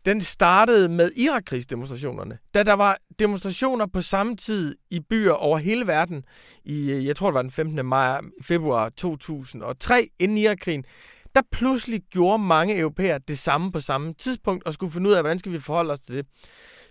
den 0.05 0.21
startede 0.21 0.89
med 0.89 1.11
Irakkrigsdemonstrationerne. 1.17 2.39
Da 2.55 2.63
der 2.63 2.73
var 2.73 2.99
demonstrationer 3.19 3.87
på 3.87 4.03
samme 4.03 4.37
tid 4.37 4.77
i 4.91 5.01
byer 5.01 5.33
over 5.33 5.59
hele 5.59 5.87
verden, 5.87 6.25
i, 6.65 6.93
øh, 6.93 7.07
jeg 7.07 7.17
tror 7.17 7.27
det 7.27 7.35
var 7.35 7.43
den 7.43 7.51
15. 7.51 7.87
Maj, 7.87 8.21
februar 8.43 8.89
2003, 8.89 10.09
inden 10.19 10.39
Irakkrigen, 10.39 10.85
der 11.35 11.43
pludselig 11.53 12.01
gjorde 12.11 12.39
mange 12.43 12.79
europæer 12.79 13.19
det 13.19 13.39
samme 13.39 13.73
på 13.73 13.81
samme 13.81 14.15
tidspunkt, 14.15 14.65
og 14.65 14.75
skulle 14.75 14.93
finde 14.93 15.11
ud 15.11 15.15
af, 15.15 15.23
hvordan 15.23 15.39
skal 15.39 15.53
vi 15.53 15.59
forholde 15.59 15.93
os 15.93 16.01
til 16.01 16.15
det. 16.15 16.27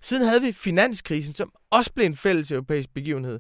Siden 0.02 0.28
havde 0.28 0.42
vi 0.42 0.52
finanskrisen, 0.52 1.36
som 1.36 1.52
også 1.72 1.94
blev 1.94 2.06
en 2.06 2.16
fælles 2.16 2.52
europæisk 2.52 2.94
begivenhed. 2.94 3.40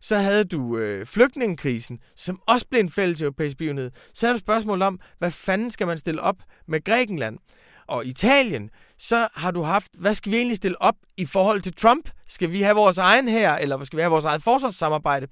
Så 0.00 0.16
havde 0.16 0.44
du 0.44 0.78
øh, 0.78 1.06
flygtningekrisen, 1.06 1.98
som 2.16 2.40
også 2.46 2.66
blev 2.70 2.80
en 2.80 2.90
fælles 2.90 3.20
europæisk 3.20 3.56
begivenhed. 3.56 3.90
Så 4.14 4.26
havde 4.26 4.38
du 4.38 4.40
spørgsmål 4.40 4.82
om, 4.82 5.00
hvad 5.18 5.30
fanden 5.30 5.70
skal 5.70 5.86
man 5.86 5.98
stille 5.98 6.20
op 6.20 6.36
med 6.68 6.84
Grækenland? 6.84 7.38
Og 7.86 8.06
Italien, 8.06 8.70
så 8.98 9.28
har 9.34 9.50
du 9.50 9.62
haft, 9.62 9.92
hvad 9.98 10.14
skal 10.14 10.32
vi 10.32 10.36
egentlig 10.36 10.56
stille 10.56 10.82
op 10.82 10.94
i 11.16 11.26
forhold 11.26 11.60
til 11.60 11.74
Trump? 11.74 12.10
Skal 12.26 12.52
vi 12.52 12.62
have 12.62 12.76
vores 12.76 12.98
egen 12.98 13.28
her, 13.28 13.54
eller 13.54 13.84
skal 13.84 13.96
vi 13.96 14.02
have 14.02 14.10
vores 14.10 14.24
eget 14.24 14.42
forsvarssamarbejde? 14.42 15.26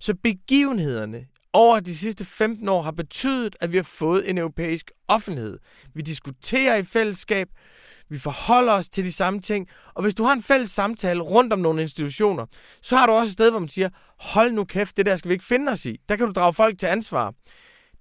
Så 0.00 0.14
begivenhederne 0.22 1.26
over 1.52 1.80
de 1.80 1.96
sidste 1.96 2.24
15 2.24 2.68
år 2.68 2.82
har 2.82 2.90
betydet, 2.90 3.56
at 3.60 3.72
vi 3.72 3.76
har 3.76 3.84
fået 3.84 4.30
en 4.30 4.38
europæisk 4.38 4.90
offentlighed. 5.08 5.58
Vi 5.94 6.02
diskuterer 6.02 6.76
i 6.76 6.84
fællesskab, 6.84 7.48
vi 8.08 8.18
forholder 8.18 8.72
os 8.72 8.88
til 8.88 9.04
de 9.04 9.12
samme 9.12 9.40
ting, 9.40 9.68
og 9.94 10.02
hvis 10.02 10.14
du 10.14 10.24
har 10.24 10.32
en 10.32 10.42
fælles 10.42 10.70
samtale 10.70 11.20
rundt 11.20 11.52
om 11.52 11.58
nogle 11.58 11.82
institutioner, 11.82 12.46
så 12.82 12.96
har 12.96 13.06
du 13.06 13.12
også 13.12 13.26
et 13.26 13.32
sted, 13.32 13.50
hvor 13.50 13.60
man 13.60 13.68
siger, 13.68 13.88
hold 14.18 14.52
nu 14.52 14.64
kæft, 14.64 14.96
det 14.96 15.06
der 15.06 15.16
skal 15.16 15.28
vi 15.28 15.34
ikke 15.34 15.44
finde 15.44 15.72
os 15.72 15.86
i. 15.86 15.96
Der 16.08 16.16
kan 16.16 16.26
du 16.26 16.32
drage 16.32 16.54
folk 16.54 16.78
til 16.78 16.86
ansvar. 16.86 17.34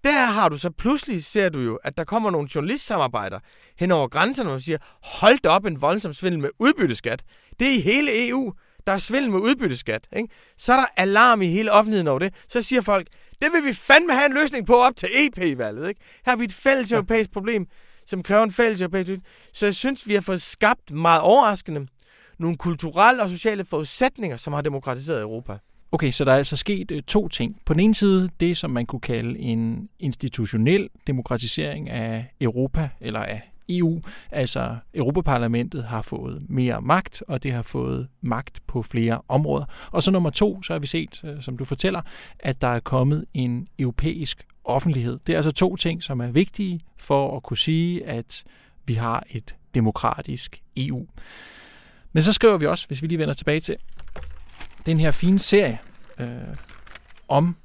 Der 0.03 0.25
har 0.25 0.49
du 0.49 0.57
så 0.57 0.69
pludselig, 0.69 1.23
ser 1.23 1.49
du 1.49 1.59
jo, 1.59 1.75
at 1.75 1.97
der 1.97 2.03
kommer 2.03 2.31
nogle 2.31 2.49
journalistsamarbejder 2.55 3.39
hen 3.79 3.91
over 3.91 4.07
grænserne, 4.07 4.49
man 4.49 4.61
siger, 4.61 4.77
hold 5.03 5.39
da 5.39 5.49
op 5.49 5.65
en 5.65 5.81
voldsom 5.81 6.13
svindel 6.13 6.39
med 6.41 6.49
udbytteskat. 6.59 7.23
Det 7.59 7.67
er 7.67 7.71
i 7.71 7.81
hele 7.81 8.27
EU, 8.27 8.53
der 8.87 8.93
er 8.93 8.97
svindel 8.97 9.31
med 9.31 9.39
udbytteskat. 9.39 10.07
Ikke? 10.15 10.29
Så 10.57 10.73
er 10.73 10.77
der 10.77 10.85
alarm 10.97 11.41
i 11.41 11.47
hele 11.47 11.71
offentligheden 11.71 12.07
over 12.07 12.19
det. 12.19 12.33
Så 12.47 12.61
siger 12.61 12.81
folk, 12.81 13.07
det 13.41 13.49
vil 13.53 13.65
vi 13.65 13.73
fandme 13.73 14.13
have 14.13 14.25
en 14.25 14.33
løsning 14.33 14.65
på 14.65 14.75
op 14.75 14.95
til 14.95 15.09
EP-valget. 15.13 15.89
Ikke? 15.89 16.01
Her 16.25 16.31
har 16.31 16.37
vi 16.37 16.43
et 16.43 16.53
fælles 16.53 16.91
europæisk 16.91 17.31
problem, 17.31 17.67
som 18.05 18.23
kræver 18.23 18.43
en 18.43 18.51
fælles 18.51 18.81
europæisk 18.81 19.07
løsning. 19.07 19.27
Så 19.53 19.65
jeg 19.65 19.75
synes, 19.75 20.07
vi 20.07 20.13
har 20.13 20.21
fået 20.21 20.41
skabt 20.41 20.91
meget 20.91 21.21
overraskende 21.21 21.87
nogle 22.39 22.57
kulturelle 22.57 23.23
og 23.23 23.29
sociale 23.29 23.65
forudsætninger, 23.65 24.37
som 24.37 24.53
har 24.53 24.61
demokratiseret 24.61 25.21
Europa. 25.21 25.57
Okay, 25.93 26.11
så 26.11 26.25
der 26.25 26.31
er 26.31 26.37
altså 26.37 26.57
sket 26.57 26.91
øh, 26.91 27.01
to 27.01 27.27
ting. 27.27 27.61
På 27.65 27.73
den 27.73 27.79
ene 27.79 27.95
side, 27.95 28.29
det 28.39 28.57
som 28.57 28.71
man 28.71 28.85
kunne 28.85 28.99
kalde 28.99 29.39
en 29.39 29.89
institutionel 29.99 30.89
demokratisering 31.07 31.89
af 31.89 32.33
Europa, 32.41 32.89
eller 33.01 33.19
af 33.19 33.41
EU, 33.69 34.01
altså 34.31 34.75
Europaparlamentet 34.93 35.83
har 35.83 36.01
fået 36.01 36.45
mere 36.49 36.81
magt, 36.81 37.23
og 37.27 37.43
det 37.43 37.51
har 37.51 37.61
fået 37.61 38.07
magt 38.21 38.59
på 38.67 38.81
flere 38.81 39.21
områder. 39.27 39.65
Og 39.91 40.03
så 40.03 40.11
nummer 40.11 40.29
to, 40.29 40.63
så 40.63 40.73
har 40.73 40.79
vi 40.79 40.87
set, 40.87 41.23
øh, 41.23 41.41
som 41.41 41.57
du 41.57 41.65
fortæller, 41.65 42.01
at 42.39 42.61
der 42.61 42.67
er 42.67 42.79
kommet 42.79 43.25
en 43.33 43.67
europæisk 43.79 44.45
offentlighed. 44.63 45.19
Det 45.27 45.33
er 45.33 45.37
altså 45.37 45.51
to 45.51 45.75
ting, 45.75 46.03
som 46.03 46.19
er 46.19 46.31
vigtige 46.31 46.79
for 46.97 47.37
at 47.37 47.43
kunne 47.43 47.57
sige, 47.57 48.05
at 48.05 48.43
vi 48.85 48.93
har 48.93 49.23
et 49.29 49.55
demokratisk 49.75 50.61
EU. 50.77 51.07
Men 52.13 52.23
så 52.23 52.33
skriver 52.33 52.57
vi 52.57 52.65
også, 52.65 52.87
hvis 52.87 53.01
vi 53.01 53.07
lige 53.07 53.19
vender 53.19 53.33
tilbage 53.33 53.59
til 53.59 53.75
den 54.85 54.99
her 54.99 55.11
fine 55.11 55.39
serie 55.39 55.79
øh, 56.19 56.27
om 57.27 57.55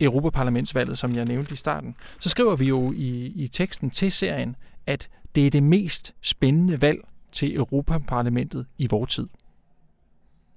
Europaparlamentsvalget, 0.00 0.98
som 0.98 1.14
jeg 1.14 1.24
nævnte 1.24 1.52
i 1.52 1.56
starten, 1.56 1.96
så 2.20 2.28
skriver 2.28 2.56
vi 2.56 2.64
jo 2.64 2.92
i, 2.92 3.26
i 3.26 3.48
teksten 3.48 3.90
til 3.90 4.12
serien, 4.12 4.56
at 4.86 5.08
det 5.34 5.46
er 5.46 5.50
det 5.50 5.62
mest 5.62 6.14
spændende 6.20 6.82
valg 6.82 6.98
til 7.32 7.56
Europaparlamentet 7.56 8.66
i 8.78 8.86
vores 8.90 9.14
tid. 9.14 9.28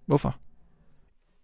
Hvorfor? 0.06 0.36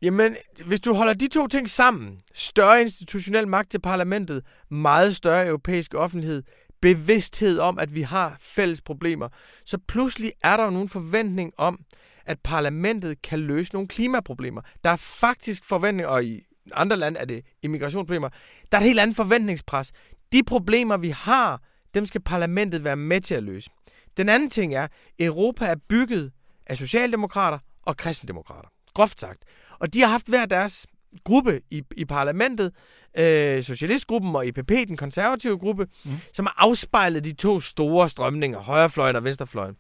Jamen, 0.02 0.36
hvis 0.66 0.82
du 0.82 0.94
holder 0.94 1.14
de 1.14 1.28
to 1.28 1.48
ting 1.48 1.70
sammen, 1.70 2.20
større 2.34 2.82
institutionel 2.82 3.48
magt 3.48 3.72
til 3.72 3.80
parlamentet, 3.80 4.44
meget 4.70 5.16
større 5.16 5.48
europæisk 5.48 5.94
offentlighed, 5.94 6.44
bevidsthed 6.82 7.60
om, 7.60 7.80
at 7.80 7.96
vi 7.96 8.02
har 8.02 8.38
fælles 8.40 8.82
problemer, 8.82 9.30
så 9.66 9.78
pludselig 9.88 10.34
er 10.44 10.58
der 10.58 10.64
jo 10.64 10.70
nogen 10.70 10.90
forventning 10.90 11.54
om, 11.58 11.80
at 12.26 12.40
parlamentet 12.44 13.22
kan 13.22 13.40
løse 13.40 13.74
nogle 13.74 13.88
klimaproblemer. 13.88 14.62
Der 14.84 14.90
er 14.90 14.96
faktisk 14.96 15.66
forventning, 15.66 16.08
og 16.08 16.24
i 16.26 16.42
andre 16.74 16.98
lande 16.98 17.20
er 17.20 17.26
det 17.26 17.46
immigrationsproblemer, 17.62 18.30
der 18.72 18.78
er 18.78 18.82
et 18.82 18.88
helt 18.88 19.00
andet 19.00 19.16
forventningspres. 19.16 19.92
De 20.32 20.44
problemer, 20.44 20.98
vi 20.98 21.10
har, 21.10 21.62
dem 21.94 22.06
skal 22.06 22.22
parlamentet 22.22 22.84
være 22.84 22.96
med 22.96 23.22
til 23.22 23.36
at 23.36 23.44
løse. 23.44 23.70
Den 24.18 24.30
anden 24.30 24.50
ting 24.50 24.76
er, 24.76 24.84
at 24.84 24.90
Europa 25.20 25.66
er 25.66 25.76
bygget 25.90 26.32
af 26.68 26.78
socialdemokrater 26.78 27.60
og 27.82 27.98
kristendemokrater. 27.98 28.70
Groft 28.94 29.20
sagt. 29.20 29.44
Og 29.80 29.94
de 29.94 30.02
har 30.02 30.08
haft 30.08 30.28
hver 30.28 30.46
deres 30.46 30.88
gruppe 31.24 31.62
i, 31.72 31.84
i 31.98 32.06
parlamentet, 32.06 32.72
øh, 33.18 33.64
Socialistgruppen 33.64 34.36
og 34.36 34.48
EPP, 34.48 34.70
den 34.70 34.98
konservative 34.98 35.58
gruppe, 35.58 35.88
mm. 36.06 36.12
som 36.34 36.46
har 36.46 36.56
afspejlet 36.58 37.24
de 37.24 37.34
to 37.34 37.60
store 37.60 38.10
strømninger, 38.10 38.60
højrefløjen 38.60 39.16
og 39.16 39.24
venstrefløjen. 39.24 39.76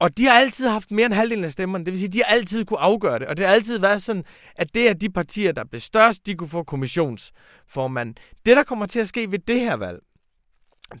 Og 0.00 0.16
de 0.16 0.24
har 0.26 0.34
altid 0.34 0.68
haft 0.68 0.90
mere 0.90 1.06
end 1.06 1.14
halvdelen 1.14 1.44
af 1.44 1.52
stemmerne. 1.52 1.84
Det 1.84 1.92
vil 1.92 1.98
sige, 1.98 2.08
at 2.08 2.12
de 2.12 2.22
har 2.26 2.34
altid 2.34 2.64
kunne 2.64 2.78
afgøre 2.78 3.18
det. 3.18 3.26
Og 3.26 3.36
det 3.36 3.46
har 3.46 3.52
altid 3.52 3.78
været 3.78 4.02
sådan, 4.02 4.24
at 4.56 4.74
det 4.74 4.88
er 4.88 4.94
de 4.94 5.10
partier, 5.10 5.52
der 5.52 5.64
blev 5.64 5.80
størst, 5.80 6.26
de 6.26 6.34
kunne 6.34 6.48
få 6.48 6.62
kommissionsformand. 6.62 8.14
Det, 8.46 8.56
der 8.56 8.62
kommer 8.62 8.86
til 8.86 8.98
at 8.98 9.08
ske 9.08 9.30
ved 9.30 9.38
det 9.38 9.60
her 9.60 9.74
valg, 9.74 9.98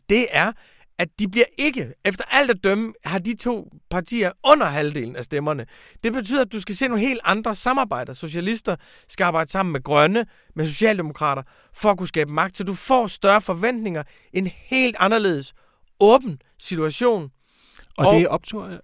det 0.08 0.26
er, 0.30 0.52
at 0.98 1.08
de 1.18 1.28
bliver 1.28 1.44
ikke, 1.58 1.92
efter 2.04 2.24
alt 2.30 2.50
at 2.50 2.56
dømme, 2.64 2.92
har 3.04 3.18
de 3.18 3.36
to 3.36 3.72
partier 3.90 4.32
under 4.44 4.66
halvdelen 4.66 5.16
af 5.16 5.24
stemmerne. 5.24 5.66
Det 6.04 6.12
betyder, 6.12 6.40
at 6.40 6.52
du 6.52 6.60
skal 6.60 6.76
se 6.76 6.88
nogle 6.88 7.04
helt 7.06 7.20
andre 7.24 7.54
samarbejder. 7.54 8.14
Socialister 8.14 8.76
skal 9.08 9.24
arbejde 9.24 9.50
sammen 9.50 9.72
med 9.72 9.82
grønne, 9.82 10.26
med 10.56 10.66
socialdemokrater, 10.66 11.42
for 11.74 11.90
at 11.90 11.98
kunne 11.98 12.08
skabe 12.08 12.32
magt, 12.32 12.56
så 12.56 12.64
du 12.64 12.74
får 12.74 13.06
større 13.06 13.40
forventninger. 13.40 14.02
En 14.32 14.46
helt 14.46 14.96
anderledes 14.98 15.54
åben 16.00 16.42
situation. 16.58 17.30
Og, 17.96 18.06
og 18.06 18.14
det 18.14 18.22
er 18.22 18.28
optur? 18.28 18.80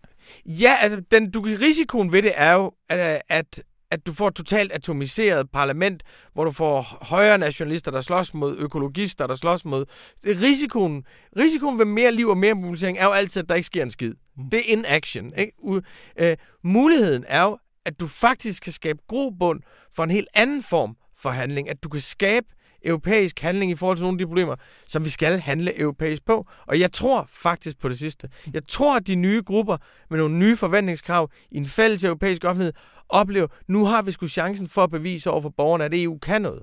Ja, 0.46 0.76
altså, 0.80 1.02
den, 1.10 1.30
du, 1.30 1.40
risikoen 1.40 2.12
ved 2.12 2.22
det 2.22 2.32
er 2.34 2.52
jo, 2.52 2.72
at, 2.88 3.22
at 3.28 3.62
at 3.90 4.06
du 4.06 4.12
får 4.12 4.28
et 4.28 4.34
totalt 4.34 4.72
atomiseret 4.72 5.50
parlament, 5.50 6.02
hvor 6.34 6.44
du 6.44 6.50
får 6.52 6.98
højre 7.04 7.38
nationalister, 7.38 7.90
der 7.90 8.00
slås 8.00 8.34
mod 8.34 8.56
økologister, 8.58 9.26
der 9.26 9.34
slås 9.34 9.64
mod... 9.64 9.84
Risikoen, 10.24 11.04
risikoen 11.38 11.78
ved 11.78 11.84
mere 11.84 12.12
liv 12.12 12.28
og 12.28 12.38
mere 12.38 12.54
mobilisering 12.54 12.98
er 12.98 13.04
jo 13.04 13.12
altid, 13.12 13.42
at 13.42 13.48
der 13.48 13.54
ikke 13.54 13.66
sker 13.66 13.82
en 13.82 13.90
skid. 13.90 14.14
Mm. 14.36 14.50
Det 14.50 14.60
er 14.60 14.76
inaction. 14.78 15.32
Ikke? 15.38 15.52
U- 15.62 15.80
øh, 16.18 16.36
muligheden 16.64 17.24
er 17.28 17.42
jo, 17.42 17.58
at 17.84 18.00
du 18.00 18.06
faktisk 18.06 18.62
kan 18.62 18.72
skabe 18.72 18.98
grobund 19.08 19.60
for 19.94 20.04
en 20.04 20.10
helt 20.10 20.28
anden 20.34 20.62
form 20.62 20.96
for 21.18 21.30
handling. 21.30 21.68
At 21.70 21.82
du 21.82 21.88
kan 21.88 22.00
skabe 22.00 22.46
europæisk 22.86 23.40
handling 23.40 23.72
i 23.72 23.74
forhold 23.74 23.96
til 23.96 24.02
nogle 24.02 24.14
af 24.14 24.18
de 24.18 24.26
problemer, 24.26 24.56
som 24.86 25.04
vi 25.04 25.10
skal 25.10 25.40
handle 25.40 25.80
europæisk 25.80 26.24
på. 26.24 26.46
Og 26.66 26.80
jeg 26.80 26.92
tror 26.92 27.26
faktisk 27.28 27.78
på 27.78 27.88
det 27.88 27.98
sidste. 27.98 28.28
Jeg 28.54 28.64
tror, 28.68 28.96
at 28.96 29.06
de 29.06 29.14
nye 29.14 29.42
grupper 29.42 29.76
med 30.10 30.18
nogle 30.18 30.34
nye 30.38 30.56
forventningskrav 30.56 31.30
i 31.50 31.56
en 31.56 31.66
fælles 31.66 32.04
europæisk 32.04 32.44
offentlighed 32.44 32.72
oplever, 33.08 33.46
nu 33.68 33.84
har 33.84 34.02
vi 34.02 34.12
sgu 34.12 34.28
chancen 34.28 34.68
for 34.68 34.84
at 34.84 34.90
bevise 34.90 35.30
over 35.30 35.40
for 35.40 35.48
borgerne, 35.48 35.84
at 35.84 35.94
EU 35.94 36.18
kan 36.18 36.42
noget. 36.42 36.62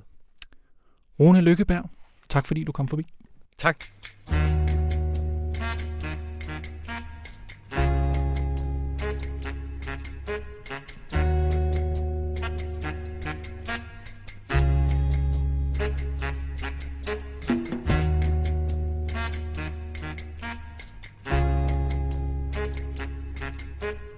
Rune 1.20 1.42
Lykkeberg, 1.42 1.90
tak 2.30 2.48
fordi 2.48 2.64
du 2.64 2.72
kom 2.72 2.88
forbi. 2.88 3.06
Tak. 3.58 3.84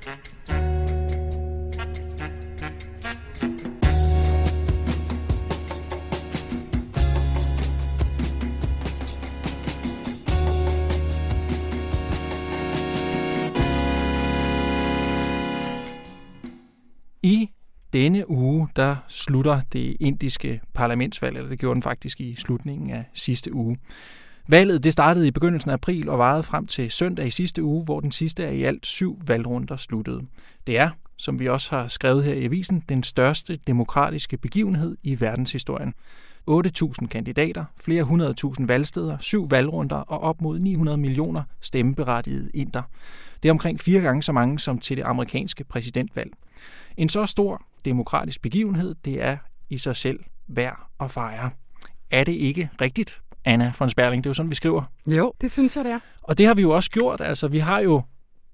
I 0.06 0.12
denne 17.94 18.30
uge, 18.30 18.70
der 18.76 18.96
slutter 19.08 19.62
det 19.74 19.98
indiske 20.00 20.62
parlamentsvalg, 20.74 21.38
eller 21.38 21.50
det 21.50 21.60
gjorde 21.60 21.76
den 21.76 21.82
faktisk 21.82 22.22
i 22.22 22.36
slutningen 22.36 22.90
af 22.90 23.04
sidste 23.14 23.54
uge. 23.54 23.78
Valget 24.48 24.84
det 24.84 24.94
startede 24.94 25.28
i 25.28 25.32
begyndelsen 25.32 25.70
af 25.70 25.74
april 25.74 26.10
og 26.10 26.20
varede 26.20 26.44
frem 26.44 26.68
til 26.68 26.92
søndag 26.92 27.28
i 27.28 27.32
sidste 27.32 27.64
uge, 27.64 27.84
hvor 27.84 28.00
den 28.00 28.12
sidste 28.12 28.48
af 28.48 28.54
i 28.54 28.64
alt 28.64 28.86
syv 28.86 29.22
valgrunder 29.28 29.76
sluttede. 29.76 30.22
Det 30.68 30.78
er, 30.78 30.90
som 31.18 31.40
vi 31.40 31.50
også 31.50 31.76
har 31.76 31.88
skrevet 31.88 32.24
her 32.24 32.34
i 32.34 32.44
avisen, 32.44 32.84
den 32.90 33.04
største 33.04 33.60
demokratiske 33.68 34.38
begivenhed 34.38 34.98
i 35.04 35.22
verdenshistorien. 35.22 35.94
8.000 36.50 37.08
kandidater, 37.08 37.66
flere 37.78 38.04
hundredtusind 38.04 38.68
valgsteder, 38.68 39.18
syv 39.18 39.52
valgrunder 39.52 39.96
og 39.96 40.20
op 40.20 40.42
mod 40.42 40.60
900 40.60 40.98
millioner 40.98 41.44
stemmeberettigede 41.62 42.50
inder. 42.54 42.82
Det 43.44 43.50
er 43.50 43.54
omkring 43.54 43.80
fire 43.80 44.02
gange 44.02 44.24
så 44.24 44.32
mange 44.32 44.60
som 44.60 44.80
til 44.80 44.98
det 44.98 45.04
amerikanske 45.04 45.64
præsidentvalg. 45.64 46.32
En 46.98 47.10
så 47.10 47.26
stor 47.26 47.62
demokratisk 47.86 48.42
begivenhed, 48.42 48.96
det 49.06 49.24
er 49.24 49.38
i 49.70 49.78
sig 49.78 49.96
selv 49.96 50.20
værd 50.48 50.88
at 51.00 51.12
fejre. 51.12 51.50
Er 52.12 52.24
det 52.24 52.34
ikke 52.34 52.70
rigtigt, 52.82 53.22
Anna 53.46 53.74
von 53.80 53.90
Sperling? 53.90 54.24
Det 54.24 54.28
er 54.28 54.30
jo 54.30 54.34
sådan, 54.34 54.50
vi 54.50 54.56
skriver. 54.56 54.84
Jo, 55.08 55.34
det 55.42 55.52
synes 55.52 55.76
jeg, 55.76 55.86
det 55.86 55.92
er. 55.92 56.00
Og 56.22 56.38
det 56.38 56.46
har 56.46 56.54
vi 56.54 56.62
jo 56.62 56.72
også 56.72 56.92
gjort. 56.92 57.22
Altså, 57.22 57.48
vi 57.48 57.60
har 57.60 57.80
jo 57.80 58.02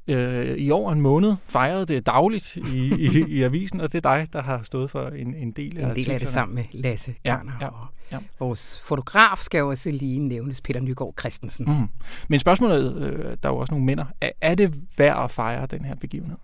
øh, 0.07 0.57
i 0.57 0.71
over 0.71 0.91
en 0.91 1.01
måned 1.01 1.35
fejret 1.45 1.87
det 1.87 2.05
dagligt 2.05 2.55
i, 2.55 2.93
i, 2.99 3.25
i 3.27 3.43
avisen, 3.43 3.81
og 3.81 3.91
det 3.91 4.05
er 4.05 4.15
dig, 4.17 4.27
der 4.33 4.41
har 4.41 4.61
stået 4.63 4.89
for 4.89 5.07
en, 5.07 5.35
en 5.35 5.51
del 5.51 5.77
af 5.77 5.89
En 5.89 5.95
del 5.95 6.11
af 6.11 6.19
det 6.19 6.29
sammen 6.29 6.55
med 6.55 6.63
Lasse 6.71 7.15
Karner. 7.25 7.51
Ja, 7.61 7.65
ja, 7.65 7.71
ja. 8.11 8.17
Og 8.17 8.47
vores 8.47 8.81
fotograf 8.85 9.37
skal 9.37 9.59
jo 9.59 9.69
også 9.69 9.91
lige 9.91 10.19
nævnes, 10.19 10.61
Peter 10.61 10.79
Nygaard 10.79 11.13
Christensen. 11.19 11.65
Mm. 11.65 11.87
Men 12.27 12.39
spørgsmålet, 12.39 12.95
øh, 12.95 13.37
der 13.43 13.49
er 13.49 13.53
jo 13.53 13.57
også 13.57 13.73
nogle 13.73 13.85
minder. 13.85 14.05
Er, 14.21 14.29
er 14.41 14.55
det 14.55 14.75
værd 14.97 15.23
at 15.23 15.31
fejre 15.31 15.65
den 15.65 15.85
her 15.85 15.93
begivenhed? 16.01 16.37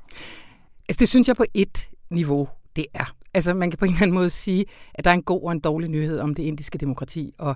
Altså, 0.89 0.99
det 0.99 1.09
synes 1.09 1.27
jeg 1.27 1.35
på 1.35 1.45
et 1.53 1.89
niveau, 2.09 2.49
det 2.75 2.85
er. 2.93 3.13
Altså, 3.33 3.53
man 3.53 3.71
kan 3.71 3.77
på 3.77 3.85
en 3.85 3.91
eller 3.91 4.01
anden 4.01 4.15
måde 4.15 4.29
sige, 4.29 4.65
at 4.93 5.03
der 5.03 5.09
er 5.09 5.13
en 5.13 5.23
god 5.23 5.43
og 5.43 5.51
en 5.51 5.59
dårlig 5.59 5.89
nyhed 5.89 6.19
om 6.19 6.35
det 6.35 6.43
indiske 6.43 6.77
demokrati, 6.77 7.33
og 7.37 7.55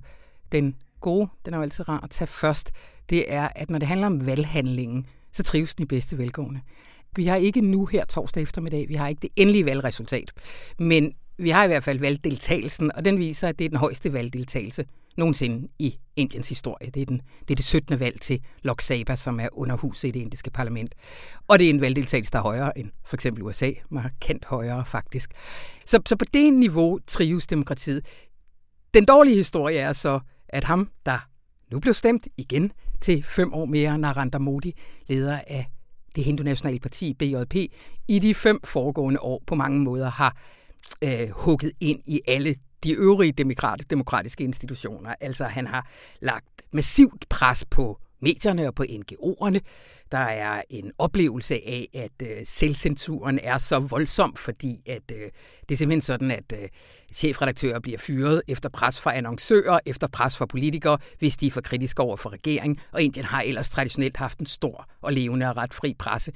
den 0.51 0.75
gode, 1.01 1.29
den 1.45 1.53
er 1.53 1.57
jo 1.57 1.63
altid 1.63 1.89
rar 1.89 1.99
at 2.03 2.09
tage 2.09 2.27
først, 2.27 2.71
det 3.09 3.33
er, 3.33 3.49
at 3.55 3.69
når 3.69 3.79
det 3.79 3.87
handler 3.87 4.07
om 4.07 4.25
valghandlingen, 4.25 5.05
så 5.31 5.43
trives 5.43 5.75
den 5.75 5.83
i 5.83 5.85
bedste 5.85 6.17
velgående. 6.17 6.59
Vi 7.15 7.27
har 7.27 7.35
ikke 7.35 7.61
nu 7.61 7.85
her 7.85 8.05
torsdag 8.05 8.43
eftermiddag, 8.43 8.89
vi 8.89 8.93
har 8.93 9.07
ikke 9.07 9.21
det 9.21 9.29
endelige 9.35 9.65
valgresultat, 9.65 10.31
men 10.79 11.13
vi 11.37 11.49
har 11.49 11.63
i 11.63 11.67
hvert 11.67 11.83
fald 11.83 11.99
valgdeltagelsen, 11.99 12.91
og 12.95 13.05
den 13.05 13.19
viser, 13.19 13.47
at 13.47 13.59
det 13.59 13.65
er 13.65 13.69
den 13.69 13.77
højeste 13.77 14.13
valgdeltagelse 14.13 14.85
nogensinde 15.17 15.67
i 15.79 15.97
Indiens 16.15 16.49
historie. 16.49 16.89
Det 16.89 17.01
er, 17.01 17.05
den, 17.05 17.21
det 17.41 17.51
er 17.51 17.55
det 17.55 17.65
17. 17.65 17.99
valg 17.99 18.21
til 18.21 18.39
Lok 18.63 18.81
Sabha, 18.81 19.15
som 19.15 19.39
er 19.39 19.47
underhuset 19.51 20.07
i 20.07 20.11
det 20.11 20.19
indiske 20.19 20.51
parlament. 20.51 20.95
Og 21.47 21.59
det 21.59 21.65
er 21.65 21.69
en 21.69 21.81
valgdeltagelse, 21.81 22.31
der 22.31 22.39
er 22.39 22.43
højere 22.43 22.77
end 22.77 22.91
for 23.05 23.15
eksempel 23.15 23.43
USA, 23.43 23.71
markant 23.89 24.45
højere 24.45 24.85
faktisk. 24.85 25.31
Så, 25.85 26.01
så 26.05 26.15
på 26.15 26.25
det 26.33 26.53
niveau 26.53 26.99
trives 27.07 27.47
demokratiet. 27.47 28.05
Den 28.93 29.05
dårlige 29.05 29.35
historie 29.35 29.77
er 29.77 29.93
så, 29.93 30.19
at 30.51 30.63
ham, 30.63 30.89
der 31.05 31.19
nu 31.71 31.79
blev 31.79 31.93
stemt 31.93 32.27
igen 32.37 32.71
til 33.01 33.23
fem 33.23 33.53
år 33.53 33.65
mere, 33.65 33.97
Narendra 33.97 34.39
Modi, 34.39 34.75
leder 35.07 35.39
af 35.47 35.71
det 36.15 36.23
hindu-nationale 36.23 36.79
parti 36.79 37.13
BJP, 37.13 37.55
i 38.07 38.19
de 38.19 38.33
fem 38.33 38.59
foregående 38.63 39.19
år 39.19 39.41
på 39.47 39.55
mange 39.55 39.79
måder 39.79 40.09
har 40.09 40.37
øh, 41.03 41.29
hugget 41.29 41.71
ind 41.79 41.99
i 42.05 42.21
alle 42.27 42.55
de 42.83 42.93
øvrige 42.93 43.31
demokratiske 43.89 44.43
institutioner. 44.43 45.15
Altså 45.21 45.45
han 45.45 45.67
har 45.67 45.89
lagt 46.19 46.61
massivt 46.73 47.25
pres 47.29 47.65
på 47.65 47.99
medierne 48.21 48.67
og 48.67 48.75
på 48.75 48.83
NGO'erne. 48.89 49.59
Der 50.11 50.17
er 50.17 50.61
en 50.69 50.91
oplevelse 50.97 51.55
af, 51.55 51.87
at 51.93 52.27
øh, 52.27 52.37
selvcensuren 52.43 53.39
er 53.43 53.57
så 53.57 53.79
voldsom, 53.79 54.35
fordi 54.35 54.81
at 54.85 55.11
øh, 55.11 55.29
det 55.69 55.71
er 55.71 55.75
simpelthen 55.75 56.01
sådan, 56.01 56.31
at 56.31 56.53
øh, 56.53 56.69
chefredaktører 57.13 57.79
bliver 57.79 57.97
fyret 57.97 58.41
efter 58.47 58.69
pres 58.69 58.99
fra 58.99 59.15
annoncører, 59.15 59.79
efter 59.85 60.07
pres 60.07 60.37
fra 60.37 60.45
politikere, 60.45 60.97
hvis 61.19 61.37
de 61.37 61.47
er 61.47 61.51
for 61.51 61.61
kritiske 61.61 62.01
over 62.01 62.17
for 62.17 62.29
regeringen. 62.29 62.79
Og 62.91 63.01
Indien 63.01 63.25
har 63.25 63.41
ellers 63.41 63.69
traditionelt 63.69 64.17
haft 64.17 64.39
en 64.39 64.45
stor 64.45 64.87
og 65.01 65.13
levende 65.13 65.49
og 65.49 65.57
ret 65.57 65.73
fri 65.73 65.93
presse. 65.99 66.31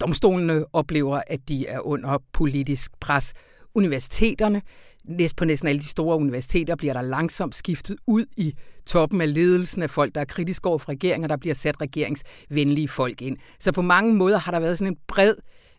Domstolene 0.00 0.64
oplever, 0.72 1.22
at 1.26 1.48
de 1.48 1.66
er 1.66 1.80
under 1.80 2.18
politisk 2.32 2.92
pres. 3.00 3.34
Universiteterne 3.74 4.62
næst 5.08 5.36
på 5.36 5.44
næsten 5.44 5.68
alle 5.68 5.80
de 5.80 5.88
store 5.88 6.16
universiteter 6.16 6.76
bliver 6.76 6.92
der 6.92 7.02
langsomt 7.02 7.54
skiftet 7.54 7.96
ud 8.06 8.24
i 8.36 8.54
toppen 8.86 9.20
af 9.20 9.34
ledelsen 9.34 9.82
af 9.82 9.90
folk, 9.90 10.14
der 10.14 10.20
er 10.20 10.24
kritiske 10.24 10.68
over 10.68 10.78
for 10.78 10.88
regeringen, 10.88 11.24
og 11.24 11.28
der 11.28 11.36
bliver 11.36 11.54
sat 11.54 11.80
regeringsvenlige 11.80 12.88
folk 12.88 13.22
ind. 13.22 13.36
Så 13.58 13.72
på 13.72 13.82
mange 13.82 14.14
måder 14.14 14.38
har 14.38 14.52
der 14.52 14.60
været 14.60 14.78
sådan 14.78 14.92
en 14.92 14.98
bred 15.06 15.34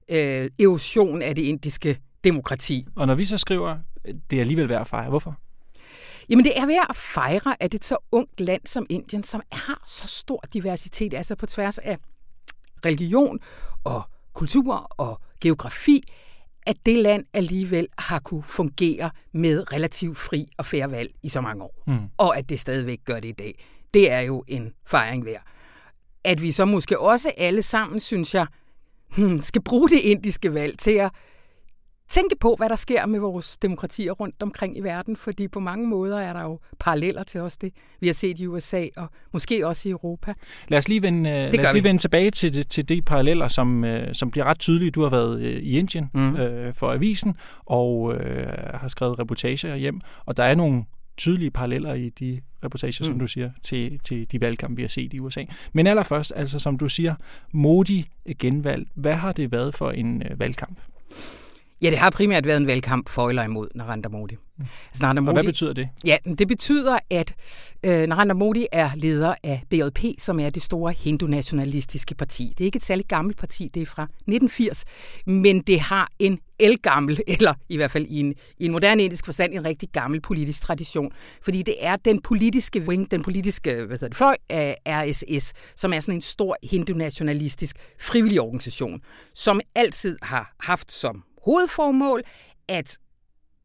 øh, 0.09 0.50
erosion 0.59 1.21
af 1.21 1.36
det 1.36 1.41
indiske 1.41 1.98
demokrati. 2.24 2.88
Og 2.95 3.07
når 3.07 3.15
vi 3.15 3.25
så 3.25 3.38
skriver, 3.38 3.77
det 4.29 4.38
er 4.38 4.41
alligevel 4.41 4.69
værd 4.69 4.81
at 4.81 4.88
fejre, 4.88 5.09
hvorfor? 5.09 5.36
Jamen 6.29 6.45
det 6.45 6.59
er 6.59 6.65
værd 6.65 6.86
at 6.89 6.95
fejre, 6.95 7.55
at 7.63 7.74
et 7.74 7.86
så 7.86 7.98
ungt 8.12 8.39
land 8.39 8.62
som 8.65 8.86
Indien, 8.89 9.24
som 9.24 9.41
har 9.51 9.81
så 9.86 10.07
stor 10.07 10.43
diversitet, 10.53 11.13
altså 11.13 11.36
på 11.36 11.45
tværs 11.45 11.77
af 11.77 11.98
religion 12.86 13.39
og 13.83 14.01
kultur 14.33 14.74
og 14.75 15.21
geografi, 15.41 16.03
at 16.70 16.76
det 16.86 16.98
land 16.98 17.26
alligevel 17.34 17.88
har 17.98 18.20
kunne 18.20 18.44
fungere 18.44 19.10
med 19.34 19.74
relativt 19.74 20.18
fri 20.18 20.48
og 20.58 20.66
færre 20.66 20.92
valg 20.92 21.12
i 21.24 21.30
så 21.30 21.42
mange 21.42 21.64
år. 21.64 21.84
Mm. 21.88 22.00
Og 22.18 22.38
at 22.38 22.50
det 22.50 22.60
stadigvæk 22.60 23.00
gør 23.06 23.20
det 23.20 23.28
i 23.28 23.32
dag. 23.32 23.66
Det 23.94 24.12
er 24.12 24.20
jo 24.20 24.44
en 24.48 24.74
fejring 24.88 25.26
værd. 25.26 25.44
At 26.24 26.42
vi 26.42 26.52
så 26.52 26.66
måske 26.66 27.00
også 27.00 27.32
alle 27.38 27.62
sammen, 27.62 28.00
synes 28.00 28.36
jeg, 28.36 28.48
hmm, 29.16 29.42
skal 29.42 29.62
bruge 29.62 29.90
det 29.90 30.00
indiske 30.00 30.54
valg 30.54 30.78
til 30.78 30.92
at 30.92 31.12
tænke 32.10 32.36
på, 32.39 32.56
hvad 32.58 32.70
der 32.70 32.75
sker 32.75 33.06
med 33.06 33.20
vores 33.20 33.58
demokratier 33.58 34.12
rundt 34.12 34.36
omkring 34.44 34.78
i 34.78 34.80
verden, 34.80 35.16
fordi 35.16 35.48
på 35.48 35.60
mange 35.60 35.88
måder 35.88 36.20
er 36.20 36.34
der 36.34 36.42
jo 36.42 36.60
paralleller 36.80 37.24
til 37.24 37.42
os 37.42 37.58
det, 37.58 37.74
vi 38.00 38.08
har 38.08 38.13
set 38.13 38.39
i 38.39 38.48
USA 38.48 38.86
og 38.98 39.08
måske 39.34 39.68
også 39.68 39.89
i 39.89 39.92
Europa. 39.92 40.34
Lad 40.68 40.78
os 40.78 40.88
lige 40.88 41.01
vende, 41.01 41.30
lad 41.30 41.66
os 41.66 41.74
lige 41.74 41.84
vende 41.84 42.01
tilbage 42.01 42.32
til, 42.32 42.54
det, 42.54 42.68
til 42.70 42.89
de 42.89 43.01
paralleller, 43.01 43.48
som, 43.48 43.84
øh, 43.84 44.16
som 44.16 44.32
bliver 44.32 44.46
ret 44.46 44.60
tydelige. 44.60 44.92
Du 44.92 45.01
har 45.01 45.10
været 45.10 45.42
øh, 45.42 45.62
i 45.62 45.80
Indien 45.80 46.10
mm. 46.13 46.36
øh, 46.36 46.74
for 46.74 46.92
avisen 46.92 47.36
og 47.66 48.16
øh, 48.16 48.48
har 48.74 48.88
skrevet 48.88 49.20
reportager 49.20 49.75
hjem, 49.75 50.01
og 50.25 50.38
der 50.38 50.44
er 50.44 50.56
nogle 50.56 50.84
tydelige 51.18 51.51
paralleller 51.51 51.94
i 51.94 52.10
de 52.10 52.42
reportager, 52.63 52.98
mm. 53.00 53.06
som 53.06 53.20
du 53.20 53.28
siger, 53.28 53.51
til, 53.63 54.00
til 54.00 54.32
de 54.32 54.42
valgkampe, 54.42 54.75
vi 54.75 54.82
har 54.82 54.89
set 54.89 55.13
i 55.13 55.20
USA. 55.20 55.44
Men 55.74 55.88
allerførst, 55.88 56.34
altså 56.36 56.60
som 56.60 56.78
du 56.78 56.89
siger, 56.89 57.16
Modi 57.51 58.06
genvalg. 58.39 58.88
Hvad 58.96 59.13
har 59.13 59.32
det 59.32 59.51
været 59.51 59.75
for 59.75 59.92
en 59.92 60.24
øh, 60.32 60.39
valgkamp? 60.39 60.80
Ja, 61.81 61.89
det 61.89 61.98
har 61.98 62.09
primært 62.09 62.45
været 62.45 62.57
en 62.57 62.67
valgkamp 62.67 63.09
for 63.09 63.29
eller 63.29 63.43
imod 63.43 63.67
Narendra 63.75 64.09
Modi. 64.09 64.36
Altså, 64.59 65.01
Narendra 65.01 65.21
Modi 65.21 65.29
og 65.29 65.33
hvad 65.33 65.43
betyder 65.43 65.74
det? 65.74 65.89
Ja, 66.05 66.17
det 66.38 66.48
betyder, 66.48 66.98
at 67.09 67.36
øh, 67.86 68.07
Narendra 68.07 68.33
Modi 68.33 68.67
er 68.71 68.89
leder 68.95 69.36
af 69.43 69.63
BJP, 69.69 70.00
som 70.17 70.39
er 70.39 70.50
det 70.50 70.62
store 70.62 70.91
hindu-nationalistiske 70.91 72.15
parti. 72.15 72.53
Det 72.57 72.63
er 72.63 72.65
ikke 72.65 72.77
et 72.77 72.86
særligt 72.86 73.07
gammelt 73.07 73.38
parti, 73.38 73.69
det 73.74 73.81
er 73.81 73.86
fra 73.86 74.03
1980, 74.03 74.86
men 75.25 75.62
det 75.62 75.79
har 75.79 76.09
en 76.19 76.39
elgammel, 76.59 77.19
eller 77.27 77.53
i 77.69 77.75
hvert 77.75 77.91
fald 77.91 78.05
i 78.09 78.19
en, 78.19 78.33
i 78.57 78.65
en 78.65 78.71
moderne 78.71 79.03
indisk 79.03 79.25
forstand, 79.25 79.53
en 79.53 79.65
rigtig 79.65 79.89
gammel 79.89 80.21
politisk 80.21 80.62
tradition. 80.62 81.12
Fordi 81.41 81.63
det 81.63 81.75
er 81.79 81.95
den 81.95 82.21
politiske 82.21 82.81
wing, 82.81 83.12
den 83.12 83.24
politiske 83.24 83.74
hvad 83.74 83.88
hedder 83.88 84.07
det, 84.07 84.17
fløj 84.17 84.36
af 84.50 84.77
RSS, 84.88 85.53
som 85.75 85.93
er 85.93 86.00
sådan 86.00 86.15
en 86.15 86.21
stor 86.21 86.57
hindu-nationalistisk 86.63 87.75
frivillig 88.00 88.41
organisation, 88.41 89.01
som 89.36 89.62
altid 89.75 90.17
har 90.21 90.55
haft 90.59 90.91
som 90.91 91.24
hovedformål, 91.46 92.24
at 92.67 92.98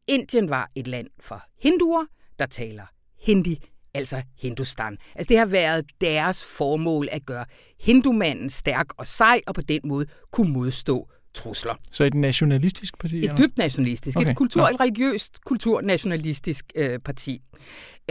Indien 0.07 0.49
var 0.49 0.69
et 0.75 0.87
land 0.87 1.07
for 1.19 1.43
hinduer, 1.59 2.05
der 2.39 2.45
taler 2.45 2.85
hindi, 3.19 3.59
altså 3.93 4.21
Hindustan. 4.41 4.97
Altså 5.15 5.29
det 5.29 5.37
har 5.37 5.45
været 5.45 5.85
deres 6.01 6.43
formål 6.43 7.07
at 7.11 7.25
gøre 7.25 7.45
hindumanden 7.79 8.49
stærk 8.49 8.87
og 8.97 9.07
sej, 9.07 9.41
og 9.47 9.55
på 9.55 9.61
den 9.61 9.81
måde 9.83 10.05
kunne 10.31 10.51
modstå 10.51 11.09
trusler. 11.33 11.75
Så 11.91 12.03
et 12.03 12.13
nationalistisk 12.13 12.99
parti? 12.99 13.25
Et 13.25 13.37
dybt 13.37 13.57
nationalistisk. 13.57 14.17
Okay. 14.17 14.29
Et, 14.31 14.37
kultur, 14.37 14.67
et 14.67 14.79
religiøst 14.81 15.45
kulturnationalistisk 15.45 16.65
øh, 16.75 16.99
parti. 16.99 17.41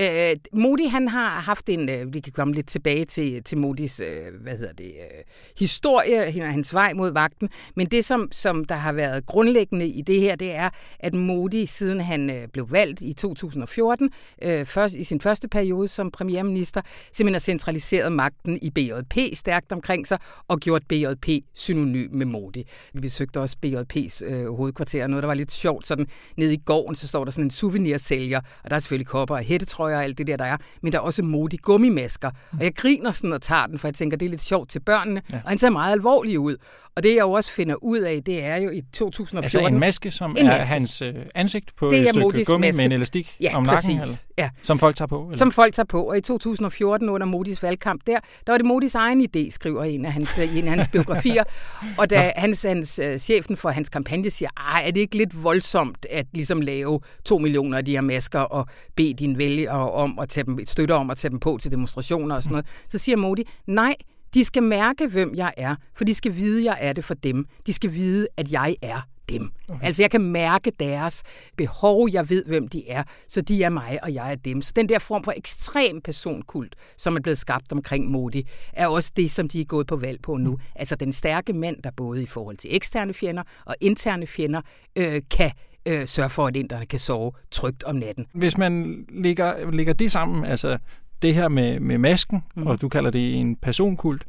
Øh, 0.01 0.37
Modi, 0.53 0.87
han 0.87 1.09
har 1.09 1.29
haft 1.29 1.69
en, 1.69 1.89
øh, 1.89 2.15
vi 2.15 2.21
kan 2.21 2.33
komme 2.33 2.55
lidt 2.55 2.67
tilbage 2.67 3.05
til, 3.05 3.45
til 3.45 3.59
Modis, 3.59 4.01
øh, 4.01 4.43
hvad 4.43 4.57
hedder 4.57 4.73
det, 4.73 4.87
øh, 4.87 5.25
historie, 5.59 6.33
hans 6.43 6.75
vej 6.75 6.93
mod 6.93 7.13
vagten, 7.13 7.49
men 7.77 7.87
det, 7.87 8.05
som, 8.05 8.29
som 8.33 8.65
der 8.65 8.75
har 8.75 8.93
været 8.93 9.27
grundlæggende 9.27 9.87
i 9.87 10.03
det 10.03 10.21
her, 10.21 10.37
det 10.37 10.55
er, 10.55 10.71
at 10.99 11.15
Modi, 11.15 11.67
siden 11.67 12.01
han 12.01 12.31
øh, 12.31 12.49
blev 12.49 12.71
valgt 12.71 13.01
i 13.01 13.13
2014, 13.13 14.11
øh, 14.43 14.65
først, 14.65 14.95
i 14.95 15.05
sin 15.05 15.21
første 15.21 15.49
periode 15.49 15.89
som 15.89 16.11
premierminister, 16.11 16.81
simpelthen 17.13 17.35
har 17.35 17.41
centraliseret 17.41 18.13
magten 18.13 18.59
i 18.63 18.71
BJP 18.71 19.19
stærkt 19.35 19.73
omkring 19.73 20.07
sig, 20.07 20.19
og 20.49 20.61
gjort 20.61 20.83
BJP 20.89 21.29
synonym 21.55 22.11
med 22.13 22.27
Modi. 22.27 22.67
Vi 22.93 23.01
besøgte 23.01 23.41
også 23.41 23.57
BJP's 23.67 24.25
øh, 24.25 24.55
hovedkvarter, 24.57 25.07
noget, 25.07 25.23
der 25.23 25.27
var 25.27 25.35
lidt 25.35 25.53
sjovt, 25.53 25.87
sådan 25.87 26.07
nede 26.37 26.55
i 26.55 26.61
gården, 26.65 26.97
så 26.97 27.09
står 27.09 27.25
der 27.25 27.31
sådan 27.31 27.45
en 27.45 27.51
souvenirsælger, 27.51 28.41
og 28.65 28.71
der 28.71 28.77
er 28.77 28.81
selvfølgelig 28.81 29.07
kopper 29.07 29.37
og 29.37 29.43
hættetrøjer, 29.43 29.84
hættetrøjer 29.85 29.97
og 29.97 30.05
alt 30.05 30.19
det 30.19 30.27
der, 30.27 30.37
der 30.37 30.45
er. 30.45 30.57
Men 30.83 30.93
der 30.93 30.99
er 30.99 31.03
også 31.03 31.23
Modi 31.23 31.57
gummimasker. 31.57 32.31
Og 32.53 32.65
jeg 32.65 32.75
griner 32.75 33.11
sådan 33.11 33.33
og 33.33 33.43
tager 33.43 33.67
den, 33.67 33.79
for 33.79 33.89
jeg 33.89 33.95
tænker, 33.95 34.17
det 34.17 34.27
er 34.27 34.31
lidt 34.31 34.43
sjovt 34.43 34.71
til 34.71 34.81
børnene. 34.81 35.23
Ja. 35.33 35.37
Og 35.45 35.49
han 35.49 35.59
ser 35.59 35.71
meget 35.71 35.93
alvorlig 35.93 36.39
ud. 36.39 36.57
Og 36.97 37.03
det 37.03 37.15
jeg 37.15 37.21
jo 37.21 37.33
også 37.33 37.51
finder 37.51 37.75
ud 37.75 37.99
af, 37.99 38.23
det 38.27 38.45
er 38.45 38.57
jo 38.57 38.71
i 38.71 38.83
2014... 38.93 39.45
Altså 39.45 39.75
en 39.75 39.79
maske, 39.79 40.11
som 40.11 40.31
en 40.31 40.47
er 40.47 40.59
maske. 40.59 40.73
hans 40.73 41.03
øh, 41.03 41.15
ansigt 41.35 41.77
på 41.77 41.91
det 41.91 42.01
et 42.01 42.09
stykke 42.09 42.45
gummi 42.45 42.67
maske. 42.67 42.77
med 42.77 42.85
en 42.85 42.93
elastik 42.93 43.37
ja, 43.41 43.57
om 43.57 43.63
nakken? 43.63 43.91
Eller? 43.91 44.25
Ja. 44.39 44.51
Som 44.63 44.79
folk 44.79 44.97
tager 44.97 45.07
på? 45.07 45.25
Eller? 45.25 45.37
Som 45.37 45.53
folk 45.53 45.75
tager 45.75 45.87
på. 45.87 46.03
Og 46.03 46.19
i 46.19 46.21
2014 46.21 47.09
under 47.09 47.27
Modis 47.27 47.63
valgkamp 47.63 48.01
der, 48.07 48.19
der 48.47 48.53
var 48.53 48.59
det 48.59 48.67
Modis 48.67 48.95
egen 48.95 49.29
idé, 49.37 49.51
skriver 49.51 49.85
en 49.85 50.05
af 50.05 50.13
hans, 50.13 50.39
øh, 50.39 50.57
en 50.57 50.65
af 50.65 50.71
hans 50.71 50.89
biografier. 50.89 51.45
og 51.99 52.11
da 52.11 52.33
hans, 52.37 52.63
hans 52.63 53.01
uh, 53.05 53.17
chefen 53.17 53.57
for 53.57 53.69
hans 53.69 53.89
kampagne 53.89 54.31
siger, 54.31 54.51
er 54.87 54.91
det 54.91 55.01
ikke 55.01 55.17
lidt 55.17 55.45
voldsomt 55.45 56.07
at 56.11 56.27
ligesom 56.33 56.61
lave 56.61 57.01
to 57.25 57.39
millioner 57.39 57.79
af 57.79 57.85
de 57.85 57.91
her 57.91 58.01
masker 58.01 58.41
og 58.41 58.67
bede 58.97 59.15
dine 59.15 59.39
vælgere 59.75 59.93
om 59.93 60.19
at 60.19 60.29
tage 60.29 60.45
dem, 60.45 60.67
støtte 60.67 60.93
om 60.93 61.11
at 61.11 61.17
tage 61.17 61.31
dem 61.31 61.41
på 61.41 61.59
til 61.63 61.71
demonstrationer 61.71 62.35
og 62.37 62.43
sådan 62.43 62.53
noget, 62.53 62.67
så 62.89 62.99
siger 62.99 63.17
Modi, 63.17 63.45
nej, 63.67 63.95
de 64.35 64.45
skal 64.45 64.63
mærke, 64.63 65.07
hvem 65.07 65.35
jeg 65.35 65.53
er, 65.57 65.77
for 65.95 66.05
de 66.05 66.15
skal 66.15 66.37
vide, 66.37 66.59
at 66.59 66.65
jeg 66.65 66.79
er 66.81 66.93
det 66.93 67.05
for 67.05 67.15
dem. 67.15 67.47
De 67.67 67.73
skal 67.73 67.93
vide, 67.93 68.29
at 68.37 68.53
jeg 68.53 68.77
er 68.83 69.01
dem. 69.29 69.51
Okay. 69.69 69.87
Altså 69.87 70.03
jeg 70.03 70.11
kan 70.11 70.21
mærke 70.21 70.73
deres 70.81 71.23
behov, 71.57 72.09
jeg 72.13 72.31
ved, 72.31 72.45
hvem 72.45 72.69
de 72.69 72.89
er, 72.89 73.03
så 73.29 73.41
de 73.41 73.63
er 73.63 73.69
mig, 73.69 73.99
og 74.03 74.15
jeg 74.15 74.33
er 74.33 74.35
dem. 74.35 74.63
Så 74.63 74.73
den 74.77 74.89
der 74.89 74.99
form 74.99 75.25
for 75.25 75.33
ekstrem 75.37 76.01
personkult, 76.01 76.75
som 76.97 77.17
er 77.17 77.21
blevet 77.21 77.39
skabt 77.39 77.73
omkring 77.73 78.11
Modi, 78.11 78.47
er 78.73 78.87
også 78.87 79.13
det, 79.17 79.31
som 79.31 79.49
de 79.49 79.61
er 79.61 79.65
gået 79.65 79.87
på 79.87 79.97
valg 79.97 80.23
på 80.23 80.37
nu. 80.37 80.51
Mm. 80.51 80.59
Altså 80.77 80.97
den 80.97 81.13
stærke 81.13 81.53
mand, 81.53 81.83
der 81.83 81.91
både 81.97 82.23
i 82.23 82.27
forhold 82.27 82.57
til 82.57 82.77
eksterne 82.77 83.15
fjender 83.15 83.43
og 83.65 83.77
interne 83.81 84.27
fjender, 84.27 84.61
øh, 84.97 85.23
kan 85.31 85.51
øh, 85.87 86.07
sørge 86.07 86.31
for, 86.31 86.47
at 86.47 86.57
inderne 86.57 86.87
kan 86.87 86.99
sove 86.99 87.33
trygt 87.51 87.85
om 87.85 87.97
natten. 87.97 88.27
Hvis 88.33 88.59
man 88.59 89.05
lægger, 89.09 89.71
lægger 89.71 89.93
det 89.93 90.13
sammen, 90.13 90.45
altså 90.45 90.79
det 91.23 91.35
her 91.35 91.49
med, 91.49 91.81
med 91.81 91.99
masken, 91.99 92.45
mm. 92.57 92.67
og 92.67 92.81
du 92.81 92.89
kalder 92.89 93.11
det 93.11 93.35
en 93.35 93.57
personkult, 93.57 94.25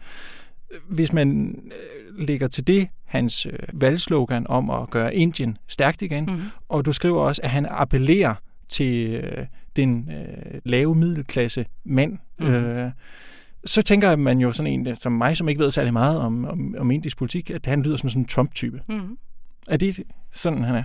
hvis 0.89 1.13
man 1.13 1.55
øh, 1.65 2.27
lægger 2.27 2.47
til 2.47 2.67
det 2.67 2.87
hans 3.05 3.45
øh, 3.45 3.59
valgslogan 3.73 4.47
om 4.47 4.69
at 4.69 4.89
gøre 4.89 5.15
Indien 5.15 5.57
stærkt 5.67 6.01
igen, 6.01 6.25
mm. 6.25 6.41
og 6.69 6.85
du 6.85 6.91
skriver 6.91 7.21
også, 7.21 7.41
at 7.41 7.49
han 7.49 7.67
appellerer 7.69 8.35
til 8.69 9.09
øh, 9.09 9.45
den 9.75 10.09
øh, 10.11 10.59
lave 10.63 10.95
middelklasse 10.95 11.65
mand, 11.83 12.17
mm. 12.39 12.45
øh, 12.45 12.91
så 13.65 13.81
tænker 13.81 14.15
man 14.15 14.39
jo 14.39 14.51
sådan 14.51 14.71
en 14.71 14.95
som 14.95 15.11
mig, 15.11 15.37
som 15.37 15.49
ikke 15.49 15.63
ved 15.63 15.71
særlig 15.71 15.93
meget 15.93 16.19
om, 16.19 16.45
om, 16.45 16.75
om 16.77 16.91
indisk 16.91 17.17
politik, 17.17 17.49
at 17.49 17.65
han 17.65 17.81
lyder 17.81 17.97
som 17.97 18.09
sådan 18.09 18.21
en 18.21 18.27
Trump-type. 18.27 18.81
Mm. 18.89 19.17
Er 19.67 19.77
det 19.77 19.99
sådan, 20.31 20.63
han 20.63 20.75
er? 20.75 20.83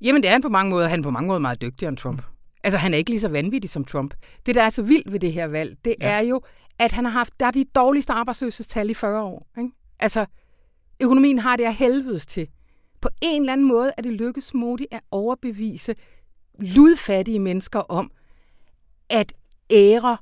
Jamen, 0.00 0.22
det 0.22 0.28
er 0.28 0.32
han 0.32 0.42
på 0.42 0.48
mange 0.48 0.70
måder. 0.70 0.88
Han 0.88 0.98
er 0.98 1.02
på 1.02 1.10
mange 1.10 1.26
måder 1.26 1.40
meget 1.40 1.60
dygtigere 1.60 1.88
end 1.88 1.96
Trump. 1.96 2.22
Altså, 2.64 2.78
han 2.78 2.94
er 2.94 2.98
ikke 2.98 3.10
lige 3.10 3.20
så 3.20 3.28
vanvittig 3.28 3.70
som 3.70 3.84
Trump. 3.84 4.14
Det, 4.46 4.54
der 4.54 4.62
er 4.62 4.70
så 4.70 4.82
vildt 4.82 5.12
ved 5.12 5.20
det 5.20 5.32
her 5.32 5.46
valg, 5.46 5.76
det 5.84 5.94
ja. 6.00 6.08
er 6.08 6.20
jo, 6.20 6.40
at 6.78 6.92
han 6.92 7.04
har 7.04 7.12
haft, 7.12 7.40
der 7.40 7.46
er 7.46 7.50
de 7.50 7.64
dårligste 7.64 8.12
arbejdsløshedstal 8.12 8.90
i 8.90 8.94
40 8.94 9.22
år. 9.22 9.46
Ikke? 9.58 9.70
Altså, 10.00 10.26
økonomien 11.00 11.38
har 11.38 11.56
det 11.56 11.64
af 11.64 11.74
helvedes 11.74 12.26
til. 12.26 12.48
På 13.00 13.08
en 13.22 13.42
eller 13.42 13.52
anden 13.52 13.68
måde 13.68 13.92
er 13.96 14.02
det 14.02 14.12
lykkedes 14.12 14.54
Modi 14.54 14.86
at 14.90 15.00
overbevise 15.10 15.94
ludfattige 16.58 17.38
mennesker 17.38 17.80
om, 17.80 18.10
at 19.10 19.32
ære 19.72 20.16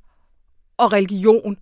og 0.77 0.93
religion 0.93 1.57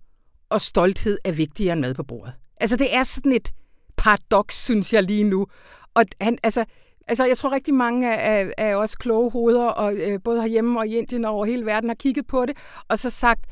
og 0.49 0.61
stolthed 0.61 1.17
er 1.23 1.31
vigtigere 1.31 1.73
end 1.73 1.81
mad 1.81 1.93
på 1.93 2.03
bordet. 2.03 2.33
Altså, 2.57 2.75
det 2.75 2.95
er 2.95 3.03
sådan 3.03 3.31
et 3.31 3.53
paradoks, 3.97 4.63
synes 4.63 4.93
jeg 4.93 5.03
lige 5.03 5.23
nu. 5.23 5.47
Og 5.93 6.05
han, 6.21 6.37
altså, 6.43 6.65
Altså, 7.07 7.25
jeg 7.25 7.37
tror 7.37 7.51
rigtig 7.51 7.73
mange 7.73 8.17
af, 8.17 8.51
af 8.57 8.75
os 8.75 8.95
kloge 8.95 9.31
hoveder, 9.31 9.65
og 9.65 9.93
øh, 9.95 10.19
både 10.23 10.41
herhjemme 10.41 10.79
og 10.79 10.87
i 10.87 10.97
Indien 10.97 11.25
og 11.25 11.31
over 11.31 11.45
hele 11.45 11.65
verden, 11.65 11.89
har 11.89 11.95
kigget 11.95 12.27
på 12.27 12.45
det, 12.45 12.57
og 12.87 12.99
så 12.99 13.09
sagt, 13.09 13.45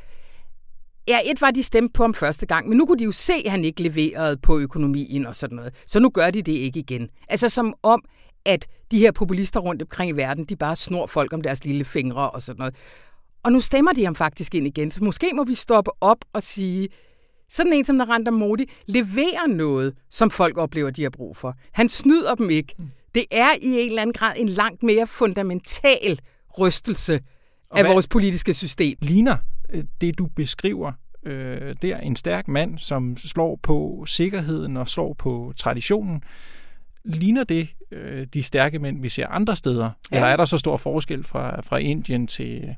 ja, 1.08 1.18
et 1.26 1.42
var 1.42 1.52
de 1.52 1.64
stemte 1.64 1.94
på 1.94 2.04
ham 2.04 2.14
første 2.14 2.46
gang, 2.46 2.70
men 2.70 2.78
nu 2.78 2.86
kunne 2.86 3.00
de 3.00 3.04
jo 3.04 3.12
se, 3.12 3.34
at 3.46 3.52
han 3.52 3.66
ikke 3.66 3.84
leverede 3.84 4.38
på 4.38 4.60
økonomien 4.60 5.26
og 5.26 5.36
sådan 5.36 5.56
noget. 5.56 5.74
Så 5.88 6.00
nu 6.00 6.10
gør 6.10 6.32
de 6.32 6.42
det 6.42 6.52
ikke 6.52 6.80
igen. 6.80 7.10
Altså 7.30 7.50
som 7.50 7.74
om, 7.84 8.04
at 8.46 8.68
de 8.92 9.00
her 9.00 9.12
populister 9.12 9.60
rundt 9.60 9.82
omkring 9.82 10.10
i 10.10 10.14
verden, 10.14 10.46
de 10.46 10.56
bare 10.56 10.76
snor 10.76 11.08
folk 11.08 11.34
om 11.34 11.42
deres 11.42 11.66
lille 11.66 11.86
fingre 11.86 12.30
og 12.30 12.42
sådan 12.42 12.60
noget. 12.60 12.76
Og 13.44 13.52
nu 13.52 13.60
stemmer 13.60 13.94
de 13.94 14.06
ham 14.06 14.16
faktisk 14.16 14.56
ind 14.56 14.68
igen, 14.68 14.92
så 14.92 15.04
måske 15.04 15.32
må 15.34 15.44
vi 15.44 15.56
stoppe 15.56 15.92
op 16.02 16.18
og 16.34 16.44
sige, 16.44 16.90
sådan 17.50 17.74
en 17.74 17.86
som 17.86 17.96
Narendra 17.96 18.32
Modi 18.32 18.66
leverer 18.86 19.48
noget, 19.48 19.96
som 20.10 20.30
folk 20.30 20.58
oplever, 20.58 20.90
de 20.90 21.04
har 21.04 21.10
brug 21.10 21.38
for. 21.38 21.56
Han 21.72 21.90
snyder 21.90 22.36
dem 22.36 22.50
ikke. 22.50 22.76
Mm. 22.78 22.90
Det 23.16 23.26
er 23.32 23.50
i 23.62 23.80
en 23.80 23.90
eller 23.90 24.02
anden 24.02 24.14
grad 24.14 24.34
en 24.38 24.50
langt 24.50 24.84
mere 24.84 25.08
fundamental 25.08 26.20
rystelse 26.60 27.22
og 27.70 27.80
af 27.80 27.86
vores 27.86 28.08
politiske 28.08 28.54
system. 28.54 28.98
Ligner 29.02 29.38
øh, 29.74 29.84
det, 30.02 30.18
du 30.18 30.26
beskriver, 30.26 30.92
øh, 31.26 31.76
der 31.82 31.98
en 31.98 32.16
stærk 32.16 32.48
mand, 32.48 32.80
som 32.80 33.18
slår 33.18 33.60
på 33.64 34.06
sikkerheden 34.08 34.78
og 34.78 34.90
slår 34.90 35.14
på 35.14 35.54
traditionen, 35.58 36.24
Ligner 37.06 37.44
det 37.44 37.76
øh, 37.92 38.28
de 38.34 38.44
stærke 38.44 38.80
mænd, 38.80 39.02
vi 39.02 39.10
ser 39.10 39.28
andre 39.28 39.56
steder? 39.56 39.90
Ja. 40.12 40.16
Eller 40.16 40.28
er 40.28 40.38
der 40.38 40.46
så 40.46 40.58
stor 40.58 40.78
forskel 40.78 41.24
fra, 41.24 41.62
fra 41.62 41.78
Indien 41.78 42.28
til, 42.28 42.76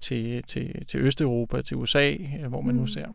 til, 0.00 0.42
til, 0.42 0.86
til 0.86 1.00
Østeuropa, 1.00 1.62
til 1.62 1.76
USA, 1.76 2.14
hvor 2.48 2.60
man 2.60 2.74
nu 2.74 2.80
mm. 2.80 2.86
ser? 2.86 3.06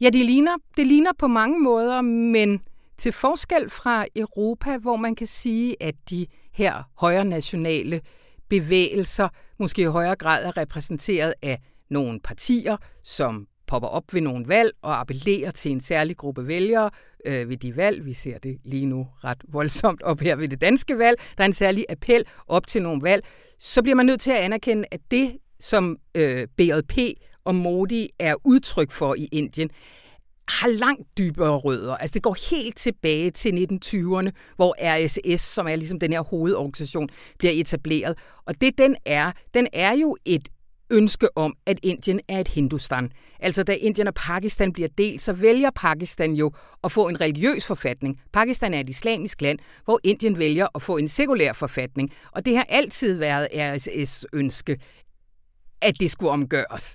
Ja, 0.00 0.10
det 0.10 0.26
ligner, 0.26 0.52
det 0.76 0.86
ligner 0.86 1.10
på 1.18 1.26
mange 1.26 1.60
måder, 1.60 2.02
men 2.02 2.60
til 3.00 3.12
forskel 3.12 3.70
fra 3.70 4.06
Europa, 4.16 4.76
hvor 4.76 4.96
man 4.96 5.14
kan 5.14 5.26
sige, 5.26 5.76
at 5.80 5.94
de 6.10 6.26
her 6.52 6.82
højre 6.96 7.24
nationale 7.24 8.00
bevægelser 8.48 9.28
måske 9.58 9.82
i 9.82 9.84
højere 9.84 10.16
grad 10.16 10.44
er 10.44 10.56
repræsenteret 10.56 11.34
af 11.42 11.58
nogle 11.90 12.20
partier, 12.20 12.76
som 13.04 13.46
popper 13.66 13.88
op 13.88 14.14
ved 14.14 14.20
nogle 14.20 14.48
valg 14.48 14.72
og 14.82 15.00
appellerer 15.00 15.50
til 15.50 15.70
en 15.70 15.80
særlig 15.80 16.16
gruppe 16.16 16.46
vælgere 16.46 16.90
øh, 17.26 17.48
ved 17.48 17.56
de 17.56 17.76
valg. 17.76 18.04
Vi 18.04 18.12
ser 18.12 18.38
det 18.38 18.58
lige 18.64 18.86
nu 18.86 19.08
ret 19.24 19.42
voldsomt 19.48 20.02
op 20.02 20.20
her 20.20 20.36
ved 20.36 20.48
det 20.48 20.60
danske 20.60 20.98
valg. 20.98 21.16
Der 21.38 21.44
er 21.44 21.46
en 21.46 21.52
særlig 21.52 21.84
appel 21.88 22.24
op 22.46 22.66
til 22.66 22.82
nogle 22.82 23.02
valg. 23.02 23.24
Så 23.58 23.82
bliver 23.82 23.96
man 23.96 24.06
nødt 24.06 24.20
til 24.20 24.30
at 24.30 24.38
anerkende, 24.38 24.84
at 24.90 25.00
det, 25.10 25.36
som 25.60 25.96
øh, 26.14 26.46
BJP 26.56 26.98
og 27.44 27.54
Modi 27.54 28.10
er 28.18 28.34
udtryk 28.44 28.90
for 28.90 29.14
i 29.14 29.28
Indien, 29.32 29.70
har 30.50 30.68
langt 30.68 31.18
dybere 31.18 31.56
rødder. 31.56 31.96
Altså 31.96 32.14
det 32.14 32.22
går 32.22 32.36
helt 32.50 32.76
tilbage 32.76 33.30
til 33.30 33.50
1920'erne, 33.50 34.30
hvor 34.56 34.74
RSS, 34.80 35.40
som 35.40 35.66
er 35.66 35.76
ligesom 35.76 36.00
den 36.00 36.12
her 36.12 36.20
hovedorganisation, 36.20 37.08
bliver 37.38 37.52
etableret. 37.54 38.18
Og 38.46 38.60
det 38.60 38.78
den 38.78 38.96
er, 39.06 39.32
den 39.54 39.68
er 39.72 39.92
jo 39.92 40.16
et 40.24 40.48
ønske 40.90 41.36
om, 41.36 41.54
at 41.66 41.78
Indien 41.82 42.20
er 42.28 42.40
et 42.40 42.48
Hindustan. 42.48 43.12
Altså 43.40 43.62
da 43.62 43.72
Indien 43.72 44.06
og 44.06 44.14
Pakistan 44.14 44.72
bliver 44.72 44.88
delt, 44.98 45.22
så 45.22 45.32
vælger 45.32 45.70
Pakistan 45.74 46.32
jo 46.32 46.52
at 46.84 46.92
få 46.92 47.08
en 47.08 47.20
religiøs 47.20 47.66
forfatning. 47.66 48.20
Pakistan 48.32 48.74
er 48.74 48.80
et 48.80 48.88
islamisk 48.88 49.40
land, 49.40 49.58
hvor 49.84 50.00
Indien 50.04 50.38
vælger 50.38 50.66
at 50.74 50.82
få 50.82 50.96
en 50.96 51.08
sekulær 51.08 51.52
forfatning. 51.52 52.10
Og 52.32 52.46
det 52.46 52.56
har 52.56 52.66
altid 52.68 53.18
været 53.18 53.48
RSS 53.54 54.26
ønske, 54.32 54.78
at 55.82 56.00
det 56.00 56.10
skulle 56.10 56.30
omgøres. 56.30 56.94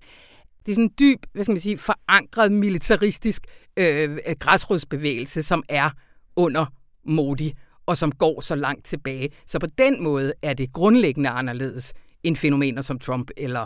Det 0.65 0.71
er 0.71 0.75
sådan 0.75 0.85
en 0.85 0.93
dyb, 0.99 1.19
hvad 1.33 1.43
skal 1.43 1.53
man 1.53 1.59
sige, 1.59 1.77
forankret 1.77 2.51
militaristisk 2.51 3.43
øh, 3.77 4.17
græsrodsbevægelse, 4.39 5.43
som 5.43 5.63
er 5.69 5.89
under 6.35 6.65
Modi, 7.03 7.53
og 7.85 7.97
som 7.97 8.11
går 8.11 8.41
så 8.41 8.55
langt 8.55 8.85
tilbage. 8.85 9.29
Så 9.45 9.59
på 9.59 9.67
den 9.77 10.03
måde 10.03 10.33
er 10.41 10.53
det 10.53 10.73
grundlæggende 10.73 11.29
anderledes 11.29 11.93
end 12.23 12.35
fænomener 12.35 12.81
som 12.81 12.99
Trump 12.99 13.31
eller 13.37 13.65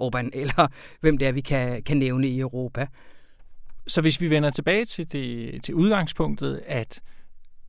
Orbán, 0.00 0.28
eller 0.42 0.66
hvem 1.00 1.18
det 1.18 1.28
er, 1.28 1.32
vi 1.32 1.40
kan, 1.40 1.82
kan 1.82 1.96
nævne 1.96 2.28
i 2.28 2.40
Europa. 2.40 2.86
Så 3.86 4.00
hvis 4.00 4.20
vi 4.20 4.30
vender 4.30 4.50
tilbage 4.50 4.84
til, 4.84 5.12
det, 5.12 5.62
til 5.64 5.74
udgangspunktet, 5.74 6.62
at 6.66 7.00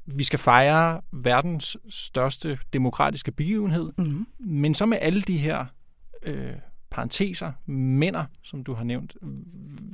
vi 0.06 0.24
skal 0.24 0.40
fejre 0.40 1.02
verdens 1.12 1.78
største 1.90 2.60
demokratiske 2.74 3.32
begivenhed, 3.32 3.92
mm-hmm. 3.98 4.28
men 4.40 4.76
så 4.76 4.86
med 4.86 4.98
alle 5.02 5.22
de 5.22 5.38
her 5.38 5.66
øh, 6.24 6.54
parenteser, 6.92 7.52
mænder, 7.66 8.26
som 8.44 8.64
du 8.64 8.74
har 8.74 8.84
nævnt, 8.84 9.16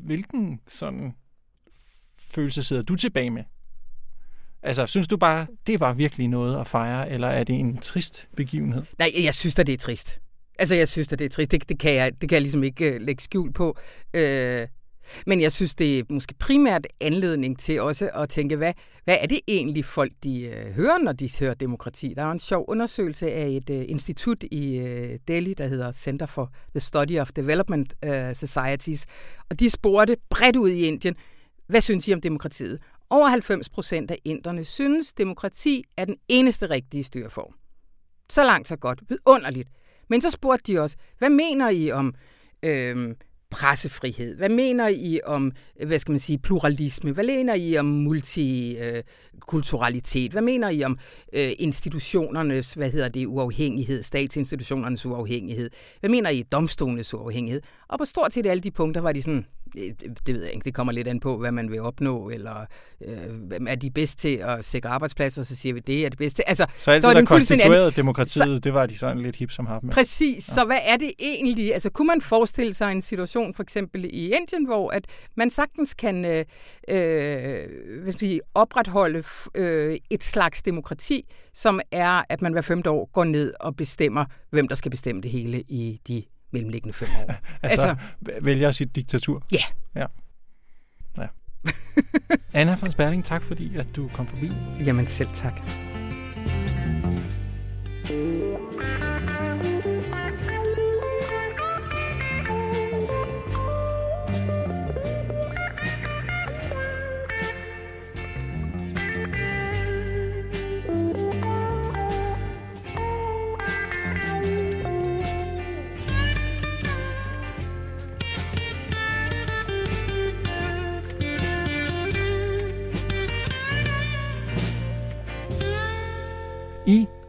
hvilken 0.06 0.60
sådan 0.68 1.14
følelse 2.18 2.64
sidder 2.64 2.84
du 2.84 2.96
tilbage 2.96 3.30
med? 3.30 3.44
Altså, 4.62 4.86
synes 4.86 5.08
du 5.08 5.18
bare, 5.18 5.48
det 5.68 5.80
var 5.80 5.94
virkelig 5.94 6.28
noget 6.28 6.60
at 6.60 6.68
fejre, 6.68 7.10
eller 7.10 7.28
er 7.28 7.44
det 7.44 7.60
en 7.60 7.78
trist 7.78 8.30
begivenhed? 8.36 8.84
Nej, 9.00 9.08
jeg 9.24 9.34
synes 9.34 9.60
at 9.60 9.68
det 9.68 9.74
er 9.74 9.78
trist. 9.78 10.22
Altså, 10.60 10.76
jeg 10.76 10.88
synes 10.88 11.12
at 11.12 11.20
det 11.20 11.26
er 11.26 11.30
trist. 11.30 11.52
Det, 11.52 11.70
det, 11.70 11.80
kan, 11.80 11.94
jeg, 11.94 12.22
det 12.22 12.30
kan 12.30 12.36
jeg 12.36 12.42
ligesom 12.42 12.64
ikke 12.64 12.96
uh, 12.96 13.02
lægge 13.02 13.24
skjul 13.24 13.54
på. 13.54 13.78
Uh, 14.14 14.22
men 15.26 15.42
jeg 15.42 15.52
synes, 15.52 15.76
det 15.76 16.00
er 16.00 16.04
måske 16.10 16.34
primært 16.40 16.88
anledning 17.02 17.60
til 17.60 17.82
også 17.82 18.10
at 18.14 18.30
tænke, 18.30 18.56
hvad, 18.56 18.74
hvad 19.04 19.18
er 19.22 19.28
det 19.28 19.40
egentlig 19.48 19.86
folk, 19.86 20.12
de 20.24 20.42
øh, 20.42 20.72
hører, 20.72 20.98
når 20.98 21.12
de 21.12 21.30
hører 21.40 21.54
demokrati? 21.54 22.14
Der 22.18 22.24
er 22.24 22.32
en 22.32 22.40
sjov 22.40 22.66
undersøgelse 22.68 23.32
af 23.32 23.48
et 23.48 23.70
øh, 23.70 23.86
institut 23.88 24.44
i 24.44 24.78
øh, 24.78 25.20
Delhi, 25.28 25.54
der 25.54 25.68
hedder 25.68 25.92
Center 25.92 26.26
for 26.26 26.52
the 26.70 26.80
Study 26.80 27.20
of 27.20 27.32
Development 27.36 27.94
øh, 28.04 28.36
Societies, 28.36 29.06
og 29.50 29.60
de 29.60 29.70
spurgte 29.70 30.18
bredt 30.30 30.56
ud 30.56 30.70
i 30.70 30.82
Indien, 30.82 31.16
hvad 31.68 31.82
synes 31.82 32.08
I 32.08 32.14
om 32.14 32.22
demokratiet? 32.22 32.80
Over 33.10 33.28
90 33.28 33.70
procent 33.70 34.12
af 34.12 34.18
inderne 34.26 34.64
synes, 34.64 35.14
demokrati 35.14 35.84
er 35.98 36.06
den 36.06 36.16
eneste 36.28 36.70
rigtige 36.70 37.04
styreform. 37.04 37.54
Så 38.30 38.44
langt, 38.44 38.68
så 38.68 38.76
godt. 38.76 39.02
Vidunderligt. 39.10 39.70
Men 40.10 40.22
så 40.22 40.30
spurgte 40.30 40.74
de 40.74 40.80
også, 40.80 40.98
hvad 41.18 41.30
mener 41.30 41.70
I 41.70 41.92
om 41.92 42.14
øh, 42.64 43.16
pressefrihed? 43.56 44.36
Hvad 44.36 44.50
mener 44.50 44.88
I 44.88 45.20
om, 45.26 45.52
hvad 45.86 46.00
skal 46.00 46.12
man 46.12 46.20
sige, 46.20 46.38
pluralisme? 46.38 47.12
Hvad 47.12 47.24
mener 47.24 47.54
I 47.54 47.78
om 47.78 47.86
multikulturalitet? 47.86 50.32
Hvad 50.32 50.42
mener 50.42 50.70
I 50.70 50.84
om 50.84 51.00
øh, 51.34 51.52
institutionernes, 51.60 52.74
hvad 52.74 52.92
hedder 52.92 53.10
det, 53.10 53.26
uafhængighed, 53.26 54.04
statsinstitutionernes 54.04 55.06
uafhængighed? 55.06 55.70
Hvad 56.00 56.10
mener 56.10 56.30
I 56.30 56.42
domstolenes 56.42 57.14
uafhængighed? 57.14 57.62
Og 57.88 58.00
på 58.00 58.06
stort 58.06 58.34
set 58.34 58.46
alle 58.46 58.62
de 58.62 58.72
punkter 58.72 59.02
var 59.02 59.12
de 59.12 59.22
sådan, 59.22 59.46
det 59.74 60.36
ved 60.36 60.44
jeg 60.44 60.54
ikke, 60.54 60.66
det 60.66 60.74
kommer 60.74 60.94
lidt 60.94 61.08
an 61.08 61.20
på, 61.20 61.38
hvad 61.38 61.52
man 61.52 61.72
vil 61.72 61.82
opnå, 61.82 62.30
eller 62.30 62.66
øh, 63.06 63.68
er 63.68 63.76
de 63.76 63.92
bedst 63.92 64.20
til 64.20 64.36
at 64.36 64.66
sikre 64.66 64.90
arbejdspladser, 64.90 65.44
så 65.44 65.56
siger 65.56 65.74
vi, 65.74 65.80
det 65.80 66.06
er 66.06 66.10
det 66.10 66.18
bedste. 66.18 66.50
Altså, 66.50 66.66
så 66.78 66.92
alt 66.92 67.02
så 67.02 67.10
det, 67.10 67.18
der 67.18 67.26
konstituerede 67.26 67.92
demokratiet, 67.92 68.44
så, 68.44 68.60
det 68.60 68.74
var 68.74 68.86
de 68.86 68.98
sådan 68.98 69.24
lidt 69.24 69.36
hip 69.36 69.52
som 69.52 69.66
har 69.66 69.80
med. 69.84 69.92
Præcis, 69.92 70.50
ja. 70.50 70.54
så 70.54 70.66
hvad 70.66 70.80
er 70.84 70.98
det 70.98 71.12
egentlig? 71.20 71.74
Altså, 71.74 71.90
kunne 71.90 72.08
man 72.08 72.22
forestille 72.22 72.74
sig 72.74 72.92
en 72.92 73.02
situation, 73.02 73.54
for 73.54 73.64
eksempel 73.64 74.06
i 74.06 74.36
Indien, 74.36 74.66
hvor 74.66 74.92
at 74.92 75.06
man 75.36 75.52
sagtens 75.52 75.94
kan 75.94 76.26
øh, 76.26 76.46
øh, 76.88 78.04
hvis 78.04 78.22
vi 78.22 78.42
opretholde 78.54 79.24
øh, 79.56 79.98
et 80.10 80.24
slags 80.24 80.62
demokrati, 80.62 81.26
som 81.54 81.80
er, 81.92 82.24
at 82.30 82.42
man 82.42 82.52
hver 82.52 82.62
femte 82.62 82.90
år 82.90 83.10
går 83.14 83.24
ned 83.24 83.54
og 83.60 83.76
bestemmer, 83.76 84.26
hvem 84.50 84.68
der 84.68 84.76
skal 84.76 84.92
bestemme 84.92 85.22
det 85.22 85.32
hele 85.32 85.62
i 85.62 86.02
de 86.08 86.24
mellemliggende 86.56 86.94
fem 86.94 87.08
år. 87.22 87.34
altså, 87.62 87.88
altså 87.88 87.96
vælger 88.42 88.72
sit 88.72 88.96
diktatur? 88.96 89.44
Ja. 89.52 89.58
Ja. 89.96 90.06
ja. 91.18 91.28
Anna 92.60 92.76
von 92.76 92.92
Sperling, 92.92 93.26
tak 93.26 93.44
fordi 93.44 93.78
at 93.78 93.96
du 93.96 94.08
kom 94.14 94.28
forbi. 94.28 94.52
Jamen 94.86 95.08
selv 95.08 95.30
tak. 95.34 95.62
I 98.10 98.55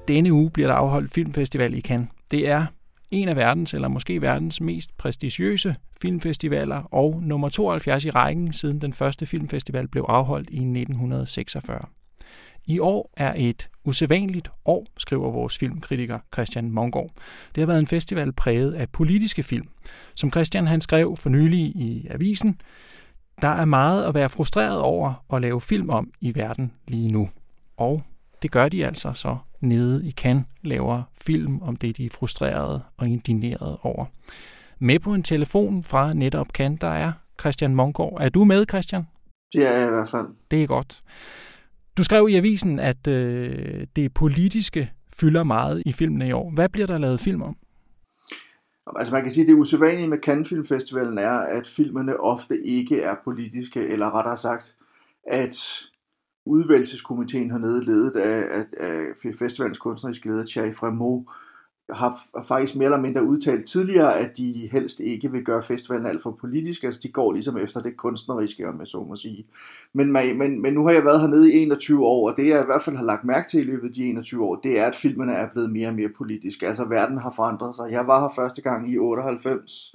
denne 0.08 0.32
uge 0.32 0.50
bliver 0.50 0.68
der 0.68 0.74
afholdt 0.74 1.12
filmfestival 1.12 1.74
i 1.74 1.80
Cannes. 1.80 2.08
Det 2.30 2.48
er 2.48 2.66
en 3.10 3.28
af 3.28 3.36
verdens, 3.36 3.74
eller 3.74 3.88
måske 3.88 4.22
verdens 4.22 4.60
mest 4.60 4.96
prestigiøse 4.96 5.76
filmfestivaler, 6.02 6.82
og 6.82 7.22
nummer 7.22 7.48
72 7.48 8.04
i 8.04 8.10
rækken, 8.10 8.52
siden 8.52 8.80
den 8.80 8.92
første 8.92 9.26
filmfestival 9.26 9.88
blev 9.88 10.04
afholdt 10.08 10.50
i 10.50 10.56
1946. 10.56 11.86
I 12.66 12.78
år 12.78 13.10
er 13.16 13.32
et 13.36 13.68
usædvanligt 13.84 14.50
år, 14.64 14.86
skriver 14.98 15.30
vores 15.30 15.58
filmkritiker 15.58 16.18
Christian 16.34 16.70
Mongård. 16.70 17.10
Det 17.54 17.60
har 17.60 17.66
været 17.66 17.78
en 17.78 17.86
festival 17.86 18.32
præget 18.32 18.72
af 18.72 18.90
politiske 18.90 19.42
film. 19.42 19.68
Som 20.14 20.30
Christian 20.30 20.66
han 20.66 20.80
skrev 20.80 21.16
for 21.16 21.28
nylig 21.28 21.60
i 21.60 22.06
avisen, 22.10 22.60
der 23.40 23.48
er 23.48 23.64
meget 23.64 24.04
at 24.04 24.14
være 24.14 24.28
frustreret 24.28 24.80
over 24.80 25.24
at 25.32 25.40
lave 25.42 25.60
film 25.60 25.90
om 25.90 26.10
i 26.20 26.34
verden 26.34 26.72
lige 26.88 27.12
nu. 27.12 27.28
Og 27.76 28.02
det 28.46 28.52
gør 28.52 28.68
de 28.68 28.86
altså 28.86 29.12
så 29.12 29.36
nede 29.60 30.06
i 30.06 30.10
Cannes, 30.10 30.44
laver 30.62 31.02
film 31.20 31.62
om 31.62 31.76
det, 31.76 31.96
de 31.96 32.06
er 32.06 32.10
frustrerede 32.10 32.82
og 32.96 33.08
indigneret 33.08 33.76
over. 33.82 34.04
Med 34.78 34.98
på 34.98 35.14
en 35.14 35.22
telefon 35.22 35.84
fra 35.84 36.12
netop 36.12 36.46
Cannes, 36.52 36.80
der 36.80 36.88
er 36.88 37.12
Christian 37.40 37.74
Mongård. 37.74 38.22
Er 38.22 38.28
du 38.28 38.44
med, 38.44 38.64
Christian? 38.68 39.02
Det 39.52 39.66
er 39.66 39.72
jeg 39.78 39.86
i 39.86 39.90
hvert 39.90 40.08
fald. 40.08 40.26
Det 40.50 40.62
er 40.62 40.66
godt. 40.66 41.00
Du 41.98 42.04
skrev 42.04 42.28
i 42.28 42.34
avisen, 42.34 42.78
at 42.78 43.06
øh, 43.06 43.86
det 43.96 44.14
politiske 44.14 44.92
fylder 45.20 45.44
meget 45.44 45.82
i 45.86 45.92
filmene 45.92 46.28
i 46.28 46.32
år. 46.32 46.50
Hvad 46.50 46.68
bliver 46.68 46.86
der 46.86 46.98
lavet 46.98 47.20
film 47.20 47.42
om? 47.42 47.56
Altså 48.96 49.12
man 49.12 49.22
kan 49.22 49.30
sige, 49.30 49.44
at 49.44 49.48
det 49.48 49.54
usædvanlige 49.54 50.08
med 50.08 50.18
Cannes 50.18 50.48
Filmfestivalen 50.48 51.18
er, 51.18 51.38
at 51.38 51.66
filmene 51.66 52.20
ofte 52.20 52.60
ikke 52.64 53.00
er 53.00 53.14
politiske, 53.24 53.80
eller 53.80 54.14
rettere 54.14 54.36
sagt, 54.36 54.76
at 55.26 55.56
udvalgelseskomiteen 56.46 57.50
hernede, 57.50 57.84
ledet 57.84 58.16
af, 58.16 58.58
af, 58.58 58.64
af 58.80 59.34
festivalens 59.38 59.78
kunstneriske 59.78 60.28
leder, 60.28 60.46
Thierry 60.46 60.74
Fremont, 60.74 61.28
har 61.92 62.18
faktisk 62.48 62.76
mere 62.76 62.84
eller 62.84 63.00
mindre 63.00 63.24
udtalt 63.24 63.68
tidligere, 63.68 64.18
at 64.18 64.36
de 64.36 64.68
helst 64.72 65.00
ikke 65.00 65.30
vil 65.32 65.44
gøre 65.44 65.62
festivalen 65.62 66.06
alt 66.06 66.22
for 66.22 66.30
politisk. 66.40 66.84
Altså, 66.84 67.00
de 67.02 67.08
går 67.08 67.32
ligesom 67.32 67.58
efter 67.58 67.80
det 67.82 67.96
kunstneriske, 67.96 68.68
om 68.68 68.80
jeg 68.80 68.86
så 68.86 69.04
må 69.08 69.16
sige. 69.16 69.46
Men, 69.92 70.12
men, 70.12 70.62
men 70.62 70.74
nu 70.74 70.86
har 70.86 70.92
jeg 70.92 71.04
været 71.04 71.20
hernede 71.20 71.52
i 71.52 71.56
21 71.56 72.06
år, 72.06 72.30
og 72.30 72.36
det 72.36 72.48
jeg 72.48 72.62
i 72.62 72.64
hvert 72.64 72.82
fald 72.82 72.96
har 72.96 73.04
lagt 73.04 73.24
mærke 73.24 73.48
til 73.48 73.60
i 73.60 73.64
løbet 73.64 73.88
af 73.88 73.94
de 73.94 74.04
21 74.04 74.44
år, 74.44 74.56
det 74.56 74.78
er, 74.78 74.86
at 74.86 74.96
filmene 74.96 75.32
er 75.32 75.48
blevet 75.52 75.70
mere 75.70 75.88
og 75.88 75.94
mere 75.94 76.08
politiske. 76.18 76.68
Altså, 76.68 76.84
verden 76.84 77.18
har 77.18 77.32
forandret 77.36 77.74
sig. 77.74 77.90
Jeg 77.90 78.06
var 78.06 78.20
her 78.20 78.32
første 78.36 78.62
gang 78.62 78.92
i 78.92 78.98
98, 78.98 79.94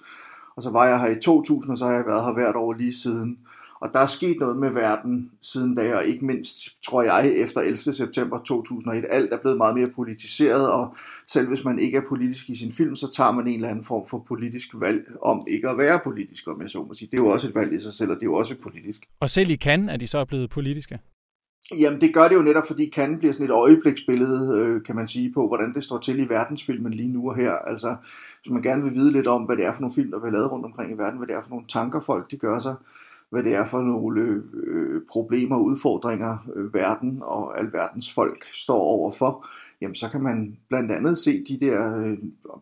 og 0.56 0.64
så 0.64 0.70
var 0.70 0.88
jeg 0.88 1.00
her 1.00 1.10
i 1.10 1.20
2000, 1.20 1.72
og 1.72 1.78
så 1.78 1.86
har 1.86 1.94
jeg 1.94 2.06
været 2.06 2.24
her 2.24 2.34
hvert 2.34 2.56
år 2.56 2.74
lige 2.74 2.94
siden. 2.94 3.38
Og 3.82 3.90
der 3.94 4.00
er 4.00 4.06
sket 4.06 4.38
noget 4.40 4.58
med 4.58 4.70
verden 4.70 5.32
siden 5.42 5.76
da, 5.76 5.96
og 5.96 6.06
ikke 6.06 6.26
mindst, 6.26 6.84
tror 6.86 7.04
jeg, 7.04 7.34
efter 7.36 7.62
11. 7.62 7.78
september 7.78 8.40
2001. 8.44 9.06
Alt 9.10 9.34
er 9.34 9.38
blevet 9.38 9.58
meget 9.58 9.76
mere 9.76 9.90
politiseret, 9.96 10.72
og 10.72 10.96
selv 11.28 11.48
hvis 11.48 11.64
man 11.64 11.80
ikke 11.80 11.98
er 11.98 12.02
politisk 12.10 12.50
i 12.50 12.56
sin 12.56 12.72
film, 12.72 12.96
så 12.96 13.12
tager 13.12 13.32
man 13.32 13.48
en 13.48 13.56
eller 13.56 13.70
anden 13.70 13.86
form 13.86 14.08
for 14.08 14.26
politisk 14.28 14.70
valg 14.74 15.12
om 15.22 15.46
ikke 15.48 15.70
at 15.70 15.78
være 15.78 16.00
politisk, 16.04 16.48
om 16.48 16.62
jeg 16.62 16.70
så 16.70 16.84
må 16.84 16.94
sige. 16.94 17.10
Det 17.12 17.20
er 17.20 17.24
jo 17.24 17.30
også 17.30 17.48
et 17.48 17.56
valg 17.56 17.74
i 17.74 17.80
sig 17.80 17.94
selv, 17.94 18.12
og 18.12 18.16
det 18.16 18.22
er 18.22 18.26
jo 18.26 18.34
også 18.34 18.56
politisk. 18.64 19.02
Og 19.20 19.30
selv 19.30 19.50
i 19.52 19.56
Cannes 19.56 19.94
er 19.94 19.98
de 19.98 20.08
så 20.08 20.26
blevet 20.26 20.50
politiske? 20.50 21.00
Jamen 21.80 22.02
det 22.02 22.14
gør 22.14 22.28
det 22.28 22.36
jo 22.36 22.42
netop, 22.42 22.68
fordi 22.68 22.92
Cannes 22.96 23.20
bliver 23.20 23.34
sådan 23.34 23.46
et 23.46 23.52
øjebliksbillede, 23.52 24.60
øh, 24.60 24.84
kan 24.84 24.96
man 24.96 25.08
sige, 25.08 25.34
på 25.34 25.48
hvordan 25.48 25.74
det 25.74 25.84
står 25.84 25.98
til 25.98 26.20
i 26.20 26.30
verdensfilmen 26.30 26.94
lige 26.94 27.10
nu 27.10 27.30
og 27.30 27.36
her. 27.36 27.52
Altså, 27.52 27.96
hvis 28.44 28.52
man 28.52 28.62
gerne 28.62 28.84
vil 28.84 28.94
vide 28.94 29.12
lidt 29.12 29.28
om, 29.28 29.44
hvad 29.44 29.58
det 29.58 29.66
er 29.66 29.74
for 29.74 29.82
nogle 29.82 29.94
film, 29.94 30.12
der 30.12 30.20
bliver 30.20 30.32
lavet 30.32 30.52
rundt 30.52 30.66
omkring 30.66 30.92
i 30.92 30.98
verden, 30.98 31.18
hvad 31.18 31.28
det 31.28 31.36
er 31.36 31.42
for 31.42 31.50
nogle 31.50 31.66
tanker 31.68 32.02
folk, 32.02 32.32
de 32.32 32.38
gør 32.38 32.60
sig, 32.60 32.76
hvad 33.32 33.44
det 33.44 33.56
er 33.56 33.68
for 33.68 33.82
nogle 33.82 34.44
øh, 34.54 35.02
problemer 35.12 35.56
og 35.56 35.64
udfordringer 35.64 36.38
øh, 36.56 36.74
verden 36.74 37.20
og 37.22 37.60
alverdens 37.60 38.14
folk 38.14 38.46
står 38.54 38.80
overfor, 38.80 39.48
jamen 39.82 39.96
så 39.96 40.10
kan 40.10 40.22
man 40.22 40.58
blandt 40.70 40.92
andet 40.92 41.18
se 41.18 41.44
de 41.44 41.60
der 41.60 41.98
øh, 41.98 42.18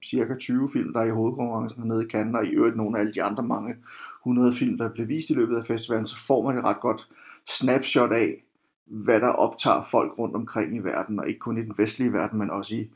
cirka 0.05 0.35
20 0.35 0.69
film, 0.73 0.93
der 0.93 0.99
er 0.99 1.05
i 1.05 1.09
hovedkonkurrencen 1.09 1.83
nede 1.83 2.05
i 2.05 2.09
Cannes, 2.09 2.35
og 2.35 2.45
i 2.45 2.49
øvrigt 2.49 2.75
nogle 2.75 2.97
af 2.97 3.01
alle 3.01 3.13
de 3.13 3.23
andre 3.23 3.43
mange 3.43 3.75
100 4.23 4.53
film, 4.53 4.77
der 4.77 4.89
bliver 4.89 5.07
vist 5.07 5.29
i 5.29 5.33
løbet 5.33 5.57
af 5.57 5.65
festivalen, 5.65 6.05
så 6.05 6.25
får 6.27 6.41
man 6.43 6.57
et 6.57 6.63
ret 6.63 6.79
godt 6.79 7.07
snapshot 7.47 8.11
af, 8.11 8.43
hvad 8.85 9.19
der 9.19 9.29
optager 9.29 9.81
folk 9.91 10.19
rundt 10.19 10.35
omkring 10.35 10.75
i 10.75 10.79
verden, 10.79 11.19
og 11.19 11.27
ikke 11.27 11.39
kun 11.39 11.57
i 11.57 11.61
den 11.61 11.73
vestlige 11.77 12.13
verden, 12.13 12.39
men 12.39 12.49
også 12.49 12.75
i, 12.75 12.89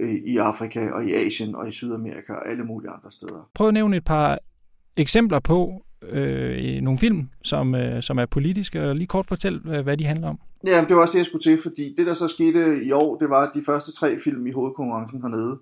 øh, 0.00 0.14
i 0.14 0.36
Afrika 0.36 0.90
og 0.90 1.04
i 1.04 1.14
Asien 1.14 1.54
og 1.54 1.68
i 1.68 1.72
Sydamerika 1.72 2.32
og 2.32 2.48
alle 2.48 2.64
mulige 2.64 2.90
andre 2.90 3.10
steder. 3.10 3.50
Prøv 3.54 3.68
at 3.68 3.74
nævne 3.74 3.96
et 3.96 4.04
par 4.04 4.38
eksempler 4.96 5.40
på, 5.40 5.82
øh, 6.10 6.80
nogle 6.80 6.98
film, 6.98 7.28
som, 7.42 7.74
øh, 7.74 8.02
som 8.02 8.18
er 8.18 8.26
politiske, 8.26 8.82
og 8.82 8.96
lige 8.96 9.06
kort 9.06 9.26
fortæl, 9.26 9.60
øh, 9.66 9.80
hvad 9.80 9.96
de 9.96 10.04
handler 10.04 10.28
om. 10.28 10.38
Ja, 10.66 10.84
det 10.88 10.96
var 10.96 11.02
også 11.02 11.12
det, 11.12 11.18
jeg 11.18 11.26
skulle 11.26 11.42
til, 11.42 11.62
fordi 11.62 11.94
det, 11.96 12.06
der 12.06 12.14
så 12.14 12.28
skete 12.28 12.84
i 12.84 12.92
år, 12.92 13.18
det 13.18 13.30
var, 13.30 13.42
at 13.46 13.50
de 13.54 13.62
første 13.66 13.92
tre 13.92 14.18
film 14.24 14.46
i 14.46 14.52
hovedkonkurrencen 14.52 15.22
hernede 15.22 15.58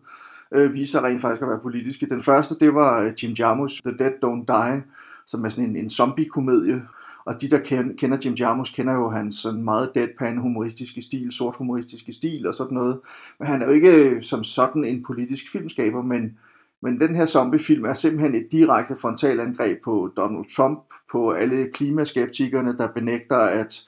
øh, 0.55 0.74
viste 0.74 0.92
sig 0.92 1.03
rent 1.03 1.20
faktisk 1.20 1.42
at 1.42 1.48
være 1.48 1.59
politiske. 1.62 2.07
Den 2.07 2.20
første, 2.20 2.55
det 2.61 2.74
var 2.74 3.03
øh, 3.03 3.12
Jim 3.22 3.33
Jarmus' 3.38 3.81
The 3.85 3.96
Dead 3.98 4.12
Don't 4.24 4.44
Die, 4.48 4.83
som 5.26 5.44
er 5.44 5.48
sådan 5.48 5.64
en, 5.64 5.76
en 5.76 5.90
zombie-komedie, 5.90 6.83
og 7.24 7.40
de, 7.40 7.50
der 7.50 7.59
kender 7.98 8.18
Jim 8.24 8.35
Jarmus, 8.35 8.70
kender 8.70 8.92
jo 8.92 9.11
hans 9.11 9.35
sådan 9.35 9.64
meget 9.64 9.90
deadpan 9.94 10.38
humoristiske 10.38 11.03
stil, 11.03 11.33
sort 11.33 11.57
humoristiske 11.57 12.12
stil 12.12 12.46
og 12.46 12.55
sådan 12.55 12.74
noget. 12.74 13.00
Men 13.38 13.48
han 13.48 13.62
er 13.62 13.66
jo 13.66 13.72
ikke 13.72 14.11
øh, 14.11 14.22
som 14.22 14.44
sådan 14.44 14.85
en 14.85 15.03
politisk 15.03 15.53
filmskaber, 15.53 16.03
men 16.03 16.38
men 16.83 17.01
den 17.01 17.16
her 17.16 17.27
zombiefilm 17.27 17.85
er 17.85 17.95
simpelthen 17.95 18.35
et 18.35 18.53
direkte 18.53 18.97
frontalangreb 18.97 19.79
på 19.85 20.11
Donald 20.16 20.57
Trump, 20.57 20.81
på 21.12 21.31
alle 21.31 21.71
klimaskeptikerne, 21.73 22.77
der 22.77 22.93
benægter, 22.93 23.37
at 23.37 23.83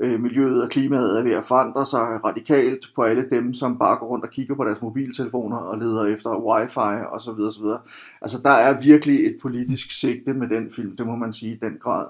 øh, 0.00 0.20
miljøet 0.20 0.62
og 0.62 0.70
klimaet 0.70 1.18
er 1.18 1.22
ved 1.22 1.32
at 1.32 1.46
forandre 1.46 1.86
sig 1.86 2.24
radikalt, 2.24 2.86
på 2.94 3.02
alle 3.02 3.30
dem, 3.30 3.54
som 3.54 3.78
bare 3.78 3.98
går 3.98 4.06
rundt 4.06 4.24
og 4.24 4.30
kigger 4.30 4.54
på 4.54 4.64
deres 4.64 4.82
mobiltelefoner 4.82 5.56
og 5.56 5.78
leder 5.78 6.04
efter 6.04 6.30
wifi 6.30 7.04
osv. 7.12 7.30
osv. 7.30 7.64
Altså 8.22 8.40
der 8.44 8.50
er 8.50 8.80
virkelig 8.80 9.26
et 9.26 9.36
politisk 9.42 10.00
sigte 10.00 10.34
med 10.34 10.48
den 10.48 10.70
film, 10.70 10.96
det 10.96 11.06
må 11.06 11.16
man 11.16 11.32
sige 11.32 11.52
i 11.52 11.58
den 11.58 11.76
grad. 11.80 12.06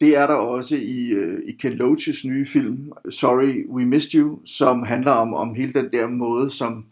Det 0.00 0.16
er 0.16 0.26
der 0.26 0.34
også 0.34 0.76
i, 0.76 1.08
øh, 1.08 1.38
i 1.46 1.52
Ken 1.52 1.72
Loaches 1.72 2.24
nye 2.24 2.46
film, 2.46 2.92
Sorry 3.10 3.68
We 3.68 3.86
Missed 3.86 4.20
You, 4.20 4.38
som 4.44 4.82
handler 4.82 5.12
om, 5.12 5.34
om 5.34 5.54
hele 5.54 5.72
den 5.72 5.92
der 5.92 6.06
måde, 6.06 6.50
som 6.50 6.84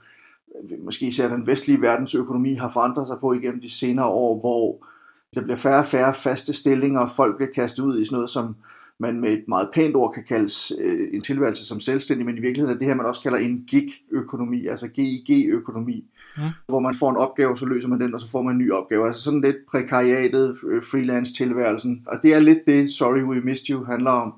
måske 0.84 1.06
især 1.06 1.28
den 1.28 1.46
vestlige 1.46 1.80
verdens 1.80 2.14
økonomi 2.14 2.54
har 2.54 2.70
forandret 2.72 3.06
sig 3.06 3.16
på 3.20 3.32
igennem 3.32 3.60
de 3.60 3.70
senere 3.70 4.06
år, 4.06 4.40
hvor 4.40 4.86
der 5.34 5.42
bliver 5.42 5.56
færre 5.56 5.78
og 5.78 5.86
færre 5.86 6.14
faste 6.14 6.52
stillinger, 6.52 7.00
og 7.00 7.10
folk 7.10 7.36
bliver 7.36 7.52
kastet 7.54 7.82
ud 7.82 8.00
i 8.00 8.04
sådan 8.04 8.16
noget, 8.16 8.30
som 8.30 8.56
man 8.98 9.20
med 9.20 9.32
et 9.32 9.44
meget 9.48 9.68
pænt 9.74 9.96
ord 9.96 10.14
kan 10.14 10.24
kalde 10.24 10.50
øh, 10.80 11.08
en 11.12 11.20
tilværelse 11.20 11.66
som 11.66 11.80
selvstændig, 11.80 12.26
men 12.26 12.38
i 12.38 12.40
virkeligheden 12.40 12.74
er 12.74 12.78
det 12.78 12.88
her, 12.88 12.94
man 12.94 13.06
også 13.06 13.20
kalder 13.20 13.38
en 13.38 13.64
gig-økonomi, 13.66 14.66
altså 14.66 14.88
GIG-økonomi, 14.88 16.04
ja. 16.38 16.52
hvor 16.66 16.80
man 16.80 16.94
får 16.94 17.10
en 17.10 17.16
opgave, 17.16 17.58
så 17.58 17.66
løser 17.66 17.88
man 17.88 18.00
den, 18.00 18.14
og 18.14 18.20
så 18.20 18.30
får 18.30 18.42
man 18.42 18.54
en 18.54 18.58
ny 18.58 18.70
opgave. 18.70 19.06
Altså 19.06 19.22
sådan 19.22 19.40
lidt 19.40 19.56
prekariatet, 19.70 20.56
øh, 20.66 20.82
freelance-tilværelsen. 20.82 22.04
Og 22.06 22.18
det 22.22 22.34
er 22.34 22.38
lidt 22.38 22.66
det, 22.66 22.90
Sorry 22.90 23.22
We 23.22 23.40
Missed 23.40 23.70
You 23.70 23.84
handler 23.84 24.10
om. 24.10 24.34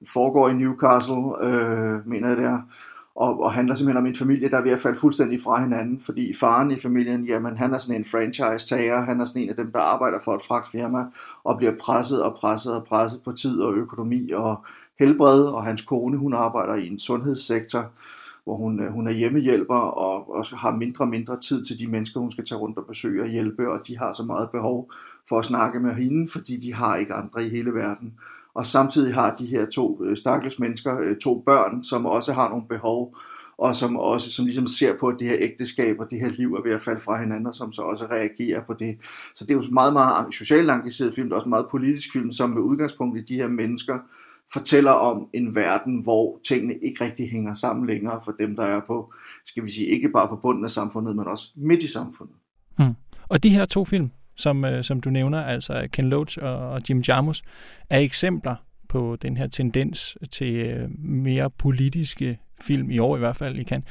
Det 0.00 0.10
foregår 0.10 0.48
i 0.48 0.54
Newcastle, 0.54 1.24
øh, 1.42 2.08
mener 2.08 2.28
jeg 2.28 2.36
det 2.36 2.44
er 2.44 2.60
og, 3.16 3.40
og 3.40 3.52
handler 3.52 3.74
simpelthen 3.74 4.02
om 4.02 4.06
en 4.06 4.14
familie, 4.14 4.48
der 4.48 4.56
er 4.56 4.62
ved 4.62 4.70
at 4.70 4.80
falde 4.80 4.98
fuldstændig 4.98 5.42
fra 5.42 5.62
hinanden, 5.62 6.00
fordi 6.00 6.34
faren 6.34 6.70
i 6.70 6.78
familien, 6.78 7.24
jamen 7.24 7.58
han 7.58 7.74
er 7.74 7.78
sådan 7.78 7.96
en 7.96 8.04
franchise-tager, 8.04 9.04
han 9.04 9.20
er 9.20 9.24
sådan 9.24 9.42
en 9.42 9.50
af 9.50 9.56
dem, 9.56 9.72
der 9.72 9.78
arbejder 9.78 10.18
for 10.24 10.34
et 10.34 10.42
fragtfirma, 10.42 11.04
og 11.44 11.56
bliver 11.58 11.72
presset 11.80 12.22
og 12.22 12.34
presset 12.34 12.74
og 12.74 12.84
presset 12.84 13.20
på 13.24 13.30
tid 13.30 13.60
og 13.60 13.74
økonomi 13.74 14.30
og 14.30 14.64
helbred, 14.98 15.44
og 15.44 15.64
hans 15.64 15.82
kone, 15.82 16.16
hun 16.16 16.34
arbejder 16.34 16.74
i 16.74 16.86
en 16.86 16.98
sundhedssektor, 16.98 17.90
hvor 18.44 18.56
hun, 18.56 18.80
øh, 18.80 18.92
hun 18.92 19.06
er 19.06 19.12
hjemmehjælper 19.12 19.74
og, 19.74 20.34
og 20.34 20.46
har 20.52 20.70
mindre 20.70 21.04
og 21.04 21.08
mindre 21.08 21.40
tid 21.40 21.64
til 21.64 21.78
de 21.78 21.86
mennesker, 21.86 22.20
hun 22.20 22.30
skal 22.30 22.44
tage 22.44 22.58
rundt 22.58 22.78
og 22.78 22.86
besøge 22.86 23.22
og 23.22 23.28
hjælpe, 23.28 23.70
og 23.70 23.80
de 23.86 23.98
har 23.98 24.12
så 24.12 24.22
meget 24.22 24.50
behov 24.50 24.90
for 25.28 25.38
at 25.38 25.44
snakke 25.44 25.80
med 25.80 25.94
hende, 25.94 26.28
fordi 26.32 26.56
de 26.56 26.74
har 26.74 26.96
ikke 26.96 27.14
andre 27.14 27.46
i 27.46 27.48
hele 27.48 27.70
verden 27.70 28.14
og 28.56 28.66
samtidig 28.66 29.14
har 29.14 29.34
de 29.34 29.46
her 29.46 29.66
to 29.66 30.04
øh, 30.04 30.16
stakkels 30.16 30.58
mennesker 30.58 31.00
øh, 31.00 31.16
to 31.16 31.42
børn, 31.46 31.84
som 31.84 32.06
også 32.06 32.32
har 32.32 32.48
nogle 32.48 32.68
behov, 32.68 33.16
og 33.58 33.76
som 33.76 33.96
også 33.96 34.32
som 34.32 34.44
ligesom 34.44 34.66
ser 34.66 34.92
på, 35.00 35.06
at 35.08 35.16
det 35.18 35.28
her 35.28 35.36
ægteskab 35.40 35.96
og 36.00 36.06
det 36.10 36.20
her 36.20 36.28
liv 36.28 36.54
er 36.54 36.62
ved 36.62 36.72
at 36.72 36.82
falde 36.82 37.00
fra 37.00 37.20
hinanden, 37.20 37.46
og 37.46 37.54
som 37.54 37.72
så 37.72 37.82
også 37.82 38.04
reagerer 38.04 38.62
på 38.66 38.74
det. 38.78 38.96
Så 39.34 39.44
det 39.44 39.50
er 39.50 39.54
jo 39.54 39.70
meget, 39.72 39.92
meget 39.92 40.34
socialt 40.34 40.70
engageret 40.70 41.14
film, 41.14 41.28
det 41.28 41.32
er 41.32 41.36
også 41.36 41.46
en 41.46 41.50
meget 41.50 41.66
politisk 41.70 42.12
film, 42.12 42.32
som 42.32 42.50
med 42.50 42.62
udgangspunkt 42.62 43.18
i 43.18 43.34
de 43.34 43.34
her 43.34 43.48
mennesker 43.48 43.98
fortæller 44.52 44.90
om 44.90 45.28
en 45.34 45.54
verden, 45.54 46.02
hvor 46.02 46.40
tingene 46.48 46.74
ikke 46.82 47.04
rigtig 47.04 47.30
hænger 47.30 47.54
sammen 47.54 47.86
længere 47.86 48.20
for 48.24 48.32
dem, 48.32 48.56
der 48.56 48.62
er 48.62 48.80
på, 48.86 49.12
skal 49.44 49.64
vi 49.64 49.70
sige, 49.70 49.86
ikke 49.86 50.08
bare 50.08 50.28
på 50.28 50.36
bunden 50.36 50.64
af 50.64 50.70
samfundet, 50.70 51.16
men 51.16 51.26
også 51.26 51.52
midt 51.56 51.82
i 51.82 51.88
samfundet. 51.88 52.36
Hmm. 52.78 52.94
Og 53.28 53.42
de 53.42 53.48
her 53.48 53.64
to 53.64 53.84
film, 53.84 54.10
som, 54.36 54.64
øh, 54.64 54.84
som 54.84 55.00
du 55.00 55.10
nævner, 55.10 55.44
altså 55.44 55.88
Ken 55.92 56.08
Loach 56.08 56.38
og, 56.42 56.70
og 56.70 56.80
Jim 56.88 57.02
Jarmus, 57.08 57.42
er 57.90 57.98
eksempler 57.98 58.54
på 58.88 59.16
den 59.22 59.36
her 59.36 59.46
tendens 59.46 60.18
til 60.30 60.54
øh, 60.54 60.88
mere 60.98 61.50
politiske 61.50 62.38
film, 62.60 62.90
i 62.90 62.98
år 62.98 63.16
i 63.16 63.18
hvert 63.18 63.36
fald, 63.36 63.56
i 63.56 63.62
kan. 63.62 63.84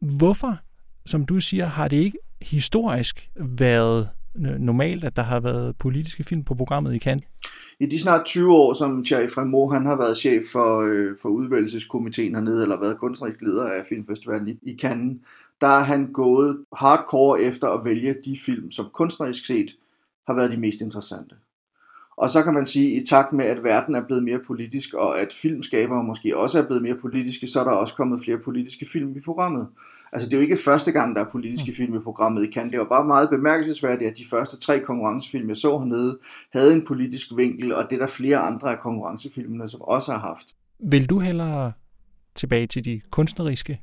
Hvorfor, 0.00 0.58
som 1.06 1.26
du 1.26 1.40
siger, 1.40 1.66
har 1.66 1.88
det 1.88 1.96
ikke 1.96 2.18
historisk 2.42 3.30
været 3.36 4.08
normalt, 4.58 5.04
at 5.04 5.16
der 5.16 5.22
har 5.22 5.40
været 5.40 5.76
politiske 5.76 6.24
film 6.24 6.44
på 6.44 6.54
programmet 6.54 6.94
i 6.94 6.98
Cannes? 6.98 7.24
I 7.80 7.86
de 7.86 8.00
snart 8.00 8.24
20 8.24 8.54
år, 8.54 8.72
som 8.72 9.04
Thierry 9.04 9.28
Fremont 9.28 9.72
han 9.72 9.86
har 9.86 9.96
været 9.96 10.16
chef 10.16 10.42
for, 10.52 10.80
øh, 10.80 11.16
for 11.22 11.28
udvælgelseskomiteen 11.28 12.34
hernede, 12.34 12.62
eller 12.62 12.80
været 12.80 12.98
kunstnerisk 12.98 13.42
leder 13.42 13.64
af 13.64 13.86
filmfestivalen 13.88 14.48
i, 14.48 14.58
i 14.62 14.78
Cannes, 14.78 15.16
der 15.60 15.66
har 15.66 15.84
han 15.84 16.12
gået 16.12 16.64
hardcore 16.76 17.40
efter 17.40 17.68
at 17.68 17.84
vælge 17.84 18.14
de 18.24 18.38
film, 18.44 18.70
som 18.70 18.88
kunstnerisk 18.92 19.46
set 19.46 19.76
har 20.26 20.34
været 20.34 20.50
de 20.50 20.56
mest 20.56 20.80
interessante. 20.80 21.34
Og 22.16 22.30
så 22.30 22.42
kan 22.42 22.54
man 22.54 22.66
sige, 22.66 22.96
at 22.96 23.02
i 23.02 23.06
takt 23.06 23.32
med, 23.32 23.44
at 23.44 23.64
verden 23.64 23.94
er 23.94 24.06
blevet 24.06 24.22
mere 24.22 24.40
politisk, 24.46 24.94
og 24.94 25.20
at 25.20 25.32
filmskabere 25.32 26.04
måske 26.04 26.36
også 26.36 26.58
er 26.58 26.66
blevet 26.66 26.82
mere 26.82 26.94
politiske, 26.94 27.48
så 27.48 27.60
er 27.60 27.64
der 27.64 27.70
også 27.70 27.94
kommet 27.94 28.22
flere 28.22 28.38
politiske 28.38 28.86
film 28.92 29.16
i 29.16 29.20
programmet. 29.20 29.68
Altså 30.12 30.28
det 30.28 30.34
er 30.34 30.38
jo 30.38 30.42
ikke 30.42 30.56
første 30.64 30.92
gang, 30.92 31.16
der 31.16 31.24
er 31.24 31.30
politiske 31.30 31.74
film 31.76 31.94
i 31.94 31.98
programmet 31.98 32.48
i 32.48 32.52
Cannes. 32.52 32.70
Det 32.70 32.80
var 32.80 32.86
bare 32.86 33.04
meget 33.04 33.30
bemærkelsesværdigt, 33.30 34.10
at 34.10 34.18
de 34.18 34.24
første 34.30 34.58
tre 34.58 34.80
konkurrencefilm, 34.80 35.48
jeg 35.48 35.56
så 35.56 35.78
hernede, 35.78 36.18
havde 36.52 36.72
en 36.72 36.84
politisk 36.84 37.28
vinkel, 37.36 37.74
og 37.74 37.86
det 37.90 37.96
er 37.96 38.00
der 38.00 38.06
flere 38.06 38.38
andre 38.38 38.70
af 38.70 38.78
konkurrencefilmene, 38.78 39.68
som 39.68 39.80
også 39.82 40.12
har 40.12 40.18
haft. 40.18 40.46
Vil 40.78 41.10
du 41.10 41.18
hellere 41.18 41.72
tilbage 42.34 42.66
til 42.66 42.84
de 42.84 43.00
kunstneriske 43.10 43.80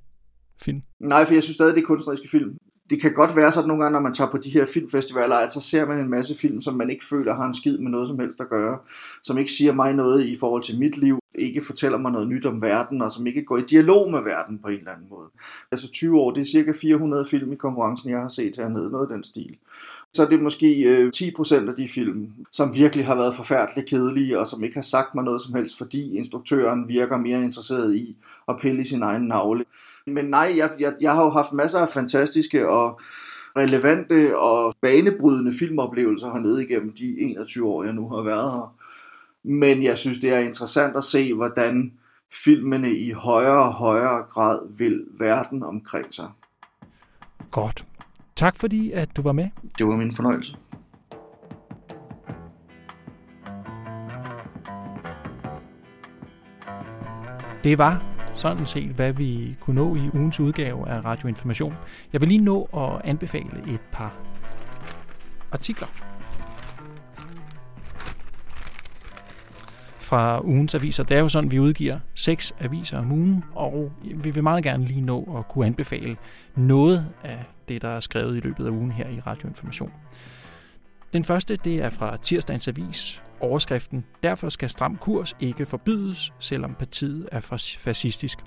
film? 0.62 0.82
Nej, 1.00 1.26
for 1.26 1.34
jeg 1.34 1.44
synes 1.44 1.56
stadig, 1.56 1.76
det 1.76 1.82
er 1.82 1.86
kunstneriske 1.86 2.30
film 2.30 2.58
det 2.90 3.02
kan 3.02 3.14
godt 3.14 3.36
være 3.36 3.52
sådan 3.52 3.68
nogle 3.68 3.84
gange, 3.84 3.94
når 3.94 4.02
man 4.02 4.14
tager 4.14 4.32
på 4.32 4.38
de 4.38 4.50
her 4.50 4.66
filmfestivaler, 4.66 5.36
at 5.36 5.54
så 5.54 5.62
ser 5.62 5.86
man 5.86 6.00
en 6.00 6.10
masse 6.10 6.38
film, 6.38 6.62
som 6.62 6.74
man 6.74 6.90
ikke 6.90 7.06
føler 7.06 7.36
har 7.36 7.46
en 7.46 7.54
skid 7.54 7.78
med 7.78 7.92
noget 7.92 8.08
som 8.08 8.20
helst 8.20 8.42
at 8.42 8.50
gøre, 8.50 8.78
som 9.24 9.38
ikke 9.38 9.52
siger 9.52 9.74
mig 9.74 9.94
noget 9.94 10.26
i 10.26 10.38
forhold 10.40 10.64
til 10.64 10.80
mit 10.80 10.98
liv, 10.98 11.20
ikke 11.36 11.62
fortæller 11.66 11.98
mig 11.98 12.12
noget 12.12 12.28
nyt 12.28 12.46
om 12.46 12.62
verden, 12.62 13.02
og 13.02 13.12
som 13.12 13.28
ikke 13.28 13.44
går 13.44 13.58
i 13.58 13.62
dialog 13.62 14.12
med 14.12 14.22
verden 14.24 14.60
på 14.60 14.68
en 14.68 14.78
eller 14.78 14.92
anden 14.92 15.08
måde. 15.10 15.30
Altså 15.72 15.92
20 15.92 16.20
år, 16.20 16.32
det 16.32 16.42
er 16.42 16.46
cirka 16.46 16.72
400 16.82 17.26
film 17.26 17.52
i 17.52 17.56
konkurrencen, 17.56 18.10
jeg 18.10 18.20
har 18.20 18.30
set 18.30 18.58
hernede, 18.58 18.90
noget 18.92 19.08
af 19.10 19.14
den 19.14 19.24
stil. 19.24 19.58
Så 20.14 20.26
er 20.26 20.30
det 20.30 20.42
måske 20.42 20.84
øh, 20.84 21.12
10% 21.16 21.70
af 21.70 21.76
de 21.76 21.88
film, 21.88 22.30
som 22.52 22.76
virkelig 22.76 23.06
har 23.06 23.16
været 23.16 23.36
forfærdeligt 23.36 23.90
kedelige, 23.90 24.40
og 24.40 24.48
som 24.48 24.64
ikke 24.64 24.76
har 24.76 24.82
sagt 24.82 25.16
mig 25.16 25.24
noget 25.24 25.42
som 25.42 25.54
helst, 25.54 25.78
fordi 25.78 26.18
instruktøren 26.18 26.88
virker 26.88 27.18
mere 27.18 27.44
interesseret 27.44 27.96
i 27.96 28.16
at 28.48 28.56
pille 28.62 28.82
i 28.82 28.86
sin 28.86 29.04
egen 29.04 29.28
navle. 29.28 29.66
Men 30.08 30.26
nej, 30.26 30.54
jeg, 30.58 30.72
jeg, 30.80 30.94
jeg 31.02 31.14
har 31.14 31.24
jo 31.24 31.30
haft 31.30 31.54
masser 31.54 31.80
af 31.80 31.90
fantastiske 31.90 32.70
og 32.70 33.02
relevante 33.58 34.38
og 34.38 34.76
banebrydende 34.82 35.54
filmoplevelser 35.60 36.32
hernede 36.32 36.64
igennem 36.64 36.94
de 36.94 37.20
21 37.20 37.68
år, 37.68 37.84
jeg 37.84 37.94
nu 37.94 38.10
har 38.10 38.22
været 38.22 38.52
her. 38.52 38.76
Men 39.44 39.84
jeg 39.84 39.98
synes, 39.98 40.18
det 40.18 40.34
er 40.34 40.40
interessant 40.40 40.96
at 40.96 41.04
se, 41.04 41.34
hvordan 41.34 41.94
filmene 42.44 42.92
i 42.92 43.12
højere 43.12 43.64
og 43.64 43.74
højere 43.74 44.24
grad 44.30 44.60
vil 44.78 45.06
verden 45.20 45.64
omkring 45.64 46.14
sig. 46.14 46.30
Godt. 47.52 47.86
Tak 48.36 48.56
fordi, 48.60 48.92
at 48.92 49.10
du 49.18 49.22
var 49.22 49.32
med. 49.32 49.50
Det 49.78 49.88
var 49.88 49.96
min 49.96 50.16
fornøjelse. 50.16 50.56
Det 57.64 57.78
var 57.78 58.17
sådan 58.38 58.66
set, 58.66 58.90
hvad 58.90 59.14
vi 59.14 59.56
kunne 59.60 59.76
nå 59.76 59.96
i 59.96 60.10
ugens 60.14 60.40
udgave 60.40 60.90
af 60.90 61.06
Radioinformation. 61.06 61.74
Jeg 62.14 62.22
vil 62.22 62.30
lige 62.30 62.44
nå 62.44 62.70
at 62.74 63.10
anbefale 63.10 63.74
et 63.74 63.82
par 63.92 64.14
artikler 65.52 65.88
fra 70.00 70.46
ugens 70.46 70.76
aviser. 70.76 71.04
Det 71.04 71.18
er 71.18 71.22
jo 71.22 71.30
sådan, 71.30 71.52
vi 71.52 71.60
udgiver 71.60 72.00
seks 72.16 72.54
aviser 72.60 72.98
om 72.98 73.12
ugen, 73.12 73.44
og 73.56 73.92
vi 74.16 74.32
vil 74.32 74.44
meget 74.44 74.64
gerne 74.64 74.86
lige 74.86 75.02
nå 75.02 75.38
at 75.38 75.48
kunne 75.48 75.66
anbefale 75.66 76.18
noget 76.56 77.08
af 77.24 77.46
det, 77.70 77.82
der 77.82 77.90
er 77.90 78.00
skrevet 78.00 78.38
i 78.38 78.40
løbet 78.40 78.66
af 78.66 78.70
ugen 78.70 78.92
her 78.92 79.10
i 79.10 79.20
Radioinformation. 79.20 79.92
Den 81.14 81.24
første, 81.24 81.56
det 81.56 81.84
er 81.84 81.90
fra 81.90 82.18
tirsdagens 82.18 82.68
avis, 82.68 83.24
overskriften 83.40 84.06
Derfor 84.24 84.50
skal 84.50 84.70
stram 84.70 84.98
kurs 84.98 85.36
ikke 85.40 85.66
forbydes, 85.66 86.34
selvom 86.40 86.74
partiet 86.74 87.30
er 87.32 87.40
fascistisk. 87.80 88.38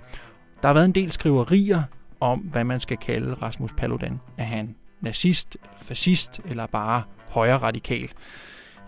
Der 0.63 0.69
har 0.69 0.75
været 0.75 0.85
en 0.85 0.93
del 0.93 1.11
skriverier 1.11 1.83
om, 2.21 2.39
hvad 2.39 2.65
man 2.65 2.81
skal 2.81 2.97
kalde 2.97 3.35
Rasmus 3.35 3.73
Paludan. 3.73 4.21
Er 4.39 4.45
han 4.45 4.77
nazist, 5.01 5.57
fascist 5.79 6.41
eller 6.45 6.67
bare 6.67 7.03
højre 7.29 7.59
radikal? 7.59 8.11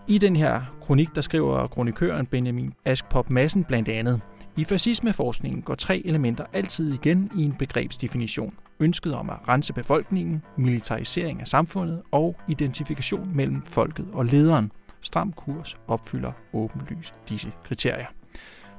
I 0.07 0.17
den 0.17 0.35
her 0.35 0.61
kronik, 0.81 1.15
der 1.15 1.21
skriver 1.21 1.67
kronikøren 1.67 2.25
Benjamin 2.25 2.73
Askpop 2.85 3.29
Madsen 3.29 3.63
blandt 3.63 3.89
andet, 3.89 4.21
i 4.57 4.63
fascismeforskningen 4.63 5.61
går 5.61 5.75
tre 5.75 6.01
elementer 6.05 6.45
altid 6.53 6.93
igen 6.93 7.31
i 7.37 7.43
en 7.43 7.53
begrebsdefinition. 7.59 8.55
Ønsket 8.79 9.13
om 9.13 9.29
at 9.29 9.37
rense 9.47 9.73
befolkningen, 9.73 10.43
militarisering 10.57 11.41
af 11.41 11.47
samfundet 11.47 12.01
og 12.11 12.35
identifikation 12.47 13.35
mellem 13.35 13.61
folket 13.61 14.07
og 14.13 14.25
lederen. 14.25 14.71
Stram 15.03 15.33
kurs 15.33 15.77
opfylder 15.87 16.31
åbenlyst 16.53 17.15
disse 17.29 17.51
kriterier. 17.63 18.05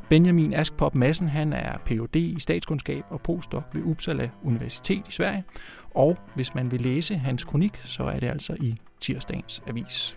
Benjamin 0.08 0.54
Askpop 0.54 0.94
Madsen 0.94 1.28
han 1.28 1.52
er 1.52 1.78
Ph.D. 1.78 2.16
i 2.16 2.40
statskundskab 2.40 3.04
og 3.10 3.20
postdoc 3.20 3.62
ved 3.72 3.82
Uppsala 3.82 4.30
Universitet 4.42 5.08
i 5.08 5.12
Sverige. 5.12 5.44
Og 5.90 6.18
hvis 6.34 6.54
man 6.54 6.70
vil 6.70 6.80
læse 6.80 7.16
hans 7.16 7.44
kronik, 7.44 7.76
så 7.76 8.04
er 8.04 8.20
det 8.20 8.28
altså 8.28 8.56
i 8.60 8.76
tirsdagens 9.00 9.62
avis. 9.66 10.16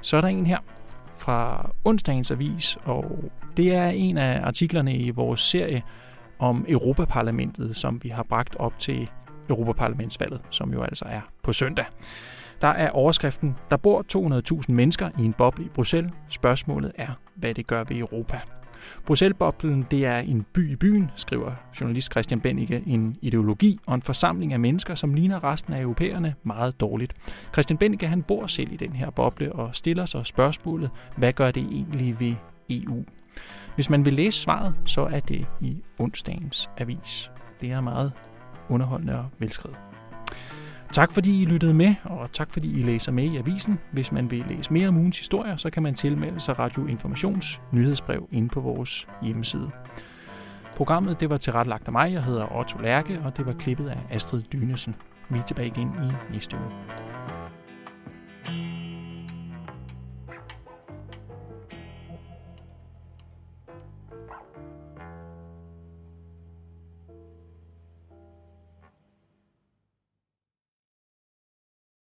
Så 0.00 0.16
er 0.16 0.20
der 0.20 0.28
en 0.28 0.46
her 0.46 0.58
fra 1.16 1.70
onsdagens 1.84 2.30
avis, 2.30 2.78
og 2.84 3.30
det 3.56 3.74
er 3.74 3.88
en 3.88 4.18
af 4.18 4.46
artiklerne 4.46 4.96
i 4.96 5.10
vores 5.10 5.40
serie 5.40 5.82
om 6.38 6.64
Europaparlamentet, 6.68 7.76
som 7.76 8.00
vi 8.02 8.08
har 8.08 8.22
bragt 8.22 8.56
op 8.56 8.78
til 8.78 9.10
Europaparlamentsvalget, 9.52 10.40
som 10.50 10.72
jo 10.72 10.82
altså 10.82 11.04
er 11.08 11.20
på 11.42 11.52
søndag. 11.52 11.84
Der 12.60 12.68
er 12.68 12.90
overskriften, 12.90 13.56
der 13.70 13.76
bor 13.76 14.04
200.000 14.68 14.72
mennesker 14.72 15.10
i 15.18 15.24
en 15.24 15.32
boble 15.32 15.64
i 15.64 15.68
Bruxelles. 15.68 16.12
Spørgsmålet 16.28 16.92
er, 16.94 17.08
hvad 17.34 17.54
det 17.54 17.66
gør 17.66 17.84
ved 17.84 17.96
Europa. 17.96 18.40
Bruxelles-boblen 19.06 19.86
det 19.90 20.06
er 20.06 20.18
en 20.18 20.46
by 20.52 20.72
i 20.72 20.76
byen, 20.76 21.10
skriver 21.16 21.52
journalist 21.80 22.10
Christian 22.10 22.40
Bennicke, 22.40 22.82
en 22.86 23.16
ideologi 23.20 23.78
og 23.86 23.94
en 23.94 24.02
forsamling 24.02 24.52
af 24.52 24.60
mennesker, 24.60 24.94
som 24.94 25.14
ligner 25.14 25.44
resten 25.44 25.74
af 25.74 25.80
europæerne 25.80 26.34
meget 26.42 26.80
dårligt. 26.80 27.12
Christian 27.52 27.78
Bennicke, 27.78 28.06
han 28.06 28.22
bor 28.22 28.46
selv 28.46 28.72
i 28.72 28.76
den 28.76 28.92
her 28.92 29.10
boble 29.10 29.52
og 29.52 29.74
stiller 29.74 30.04
sig 30.04 30.26
spørgsmålet, 30.26 30.90
hvad 31.16 31.32
gør 31.32 31.50
det 31.50 31.62
egentlig 31.62 32.20
ved 32.20 32.34
EU? 32.70 33.04
Hvis 33.74 33.90
man 33.90 34.04
vil 34.04 34.12
læse 34.12 34.40
svaret, 34.40 34.74
så 34.84 35.00
er 35.00 35.20
det 35.20 35.46
i 35.60 35.76
onsdagens 35.98 36.70
avis. 36.78 37.30
Det 37.60 37.70
er 37.70 37.80
meget 37.80 38.12
underholdende 38.68 39.18
og 39.18 39.26
velskrevet. 39.38 39.78
Tak 40.92 41.12
fordi 41.12 41.42
I 41.42 41.44
lyttede 41.44 41.74
med, 41.74 41.94
og 42.04 42.32
tak 42.32 42.52
fordi 42.52 42.80
I 42.80 42.82
læser 42.82 43.12
med 43.12 43.24
i 43.24 43.36
avisen. 43.36 43.78
Hvis 43.92 44.12
man 44.12 44.30
vil 44.30 44.44
læse 44.48 44.72
mere 44.72 44.88
om 44.88 44.96
ugens 44.96 45.18
historier, 45.18 45.56
så 45.56 45.70
kan 45.70 45.82
man 45.82 45.94
tilmelde 45.94 46.40
sig 46.40 46.58
Radio 46.58 46.86
Informations 46.86 47.60
nyhedsbrev 47.72 48.28
inde 48.30 48.48
på 48.48 48.60
vores 48.60 49.08
hjemmeside. 49.22 49.70
Programmet 50.76 51.20
det 51.20 51.30
var 51.30 51.36
tilrettelagt 51.36 51.86
af 51.86 51.92
mig, 51.92 52.12
jeg 52.12 52.24
hedder 52.24 52.56
Otto 52.58 52.78
Lærke, 52.78 53.20
og 53.24 53.36
det 53.36 53.46
var 53.46 53.52
klippet 53.52 53.88
af 53.88 53.98
Astrid 54.10 54.42
Dynesen. 54.42 54.94
Vi 55.30 55.38
er 55.38 55.42
tilbage 55.42 55.68
igen 55.68 55.88
i 55.88 56.32
næste 56.32 56.56
uge. 56.56 56.70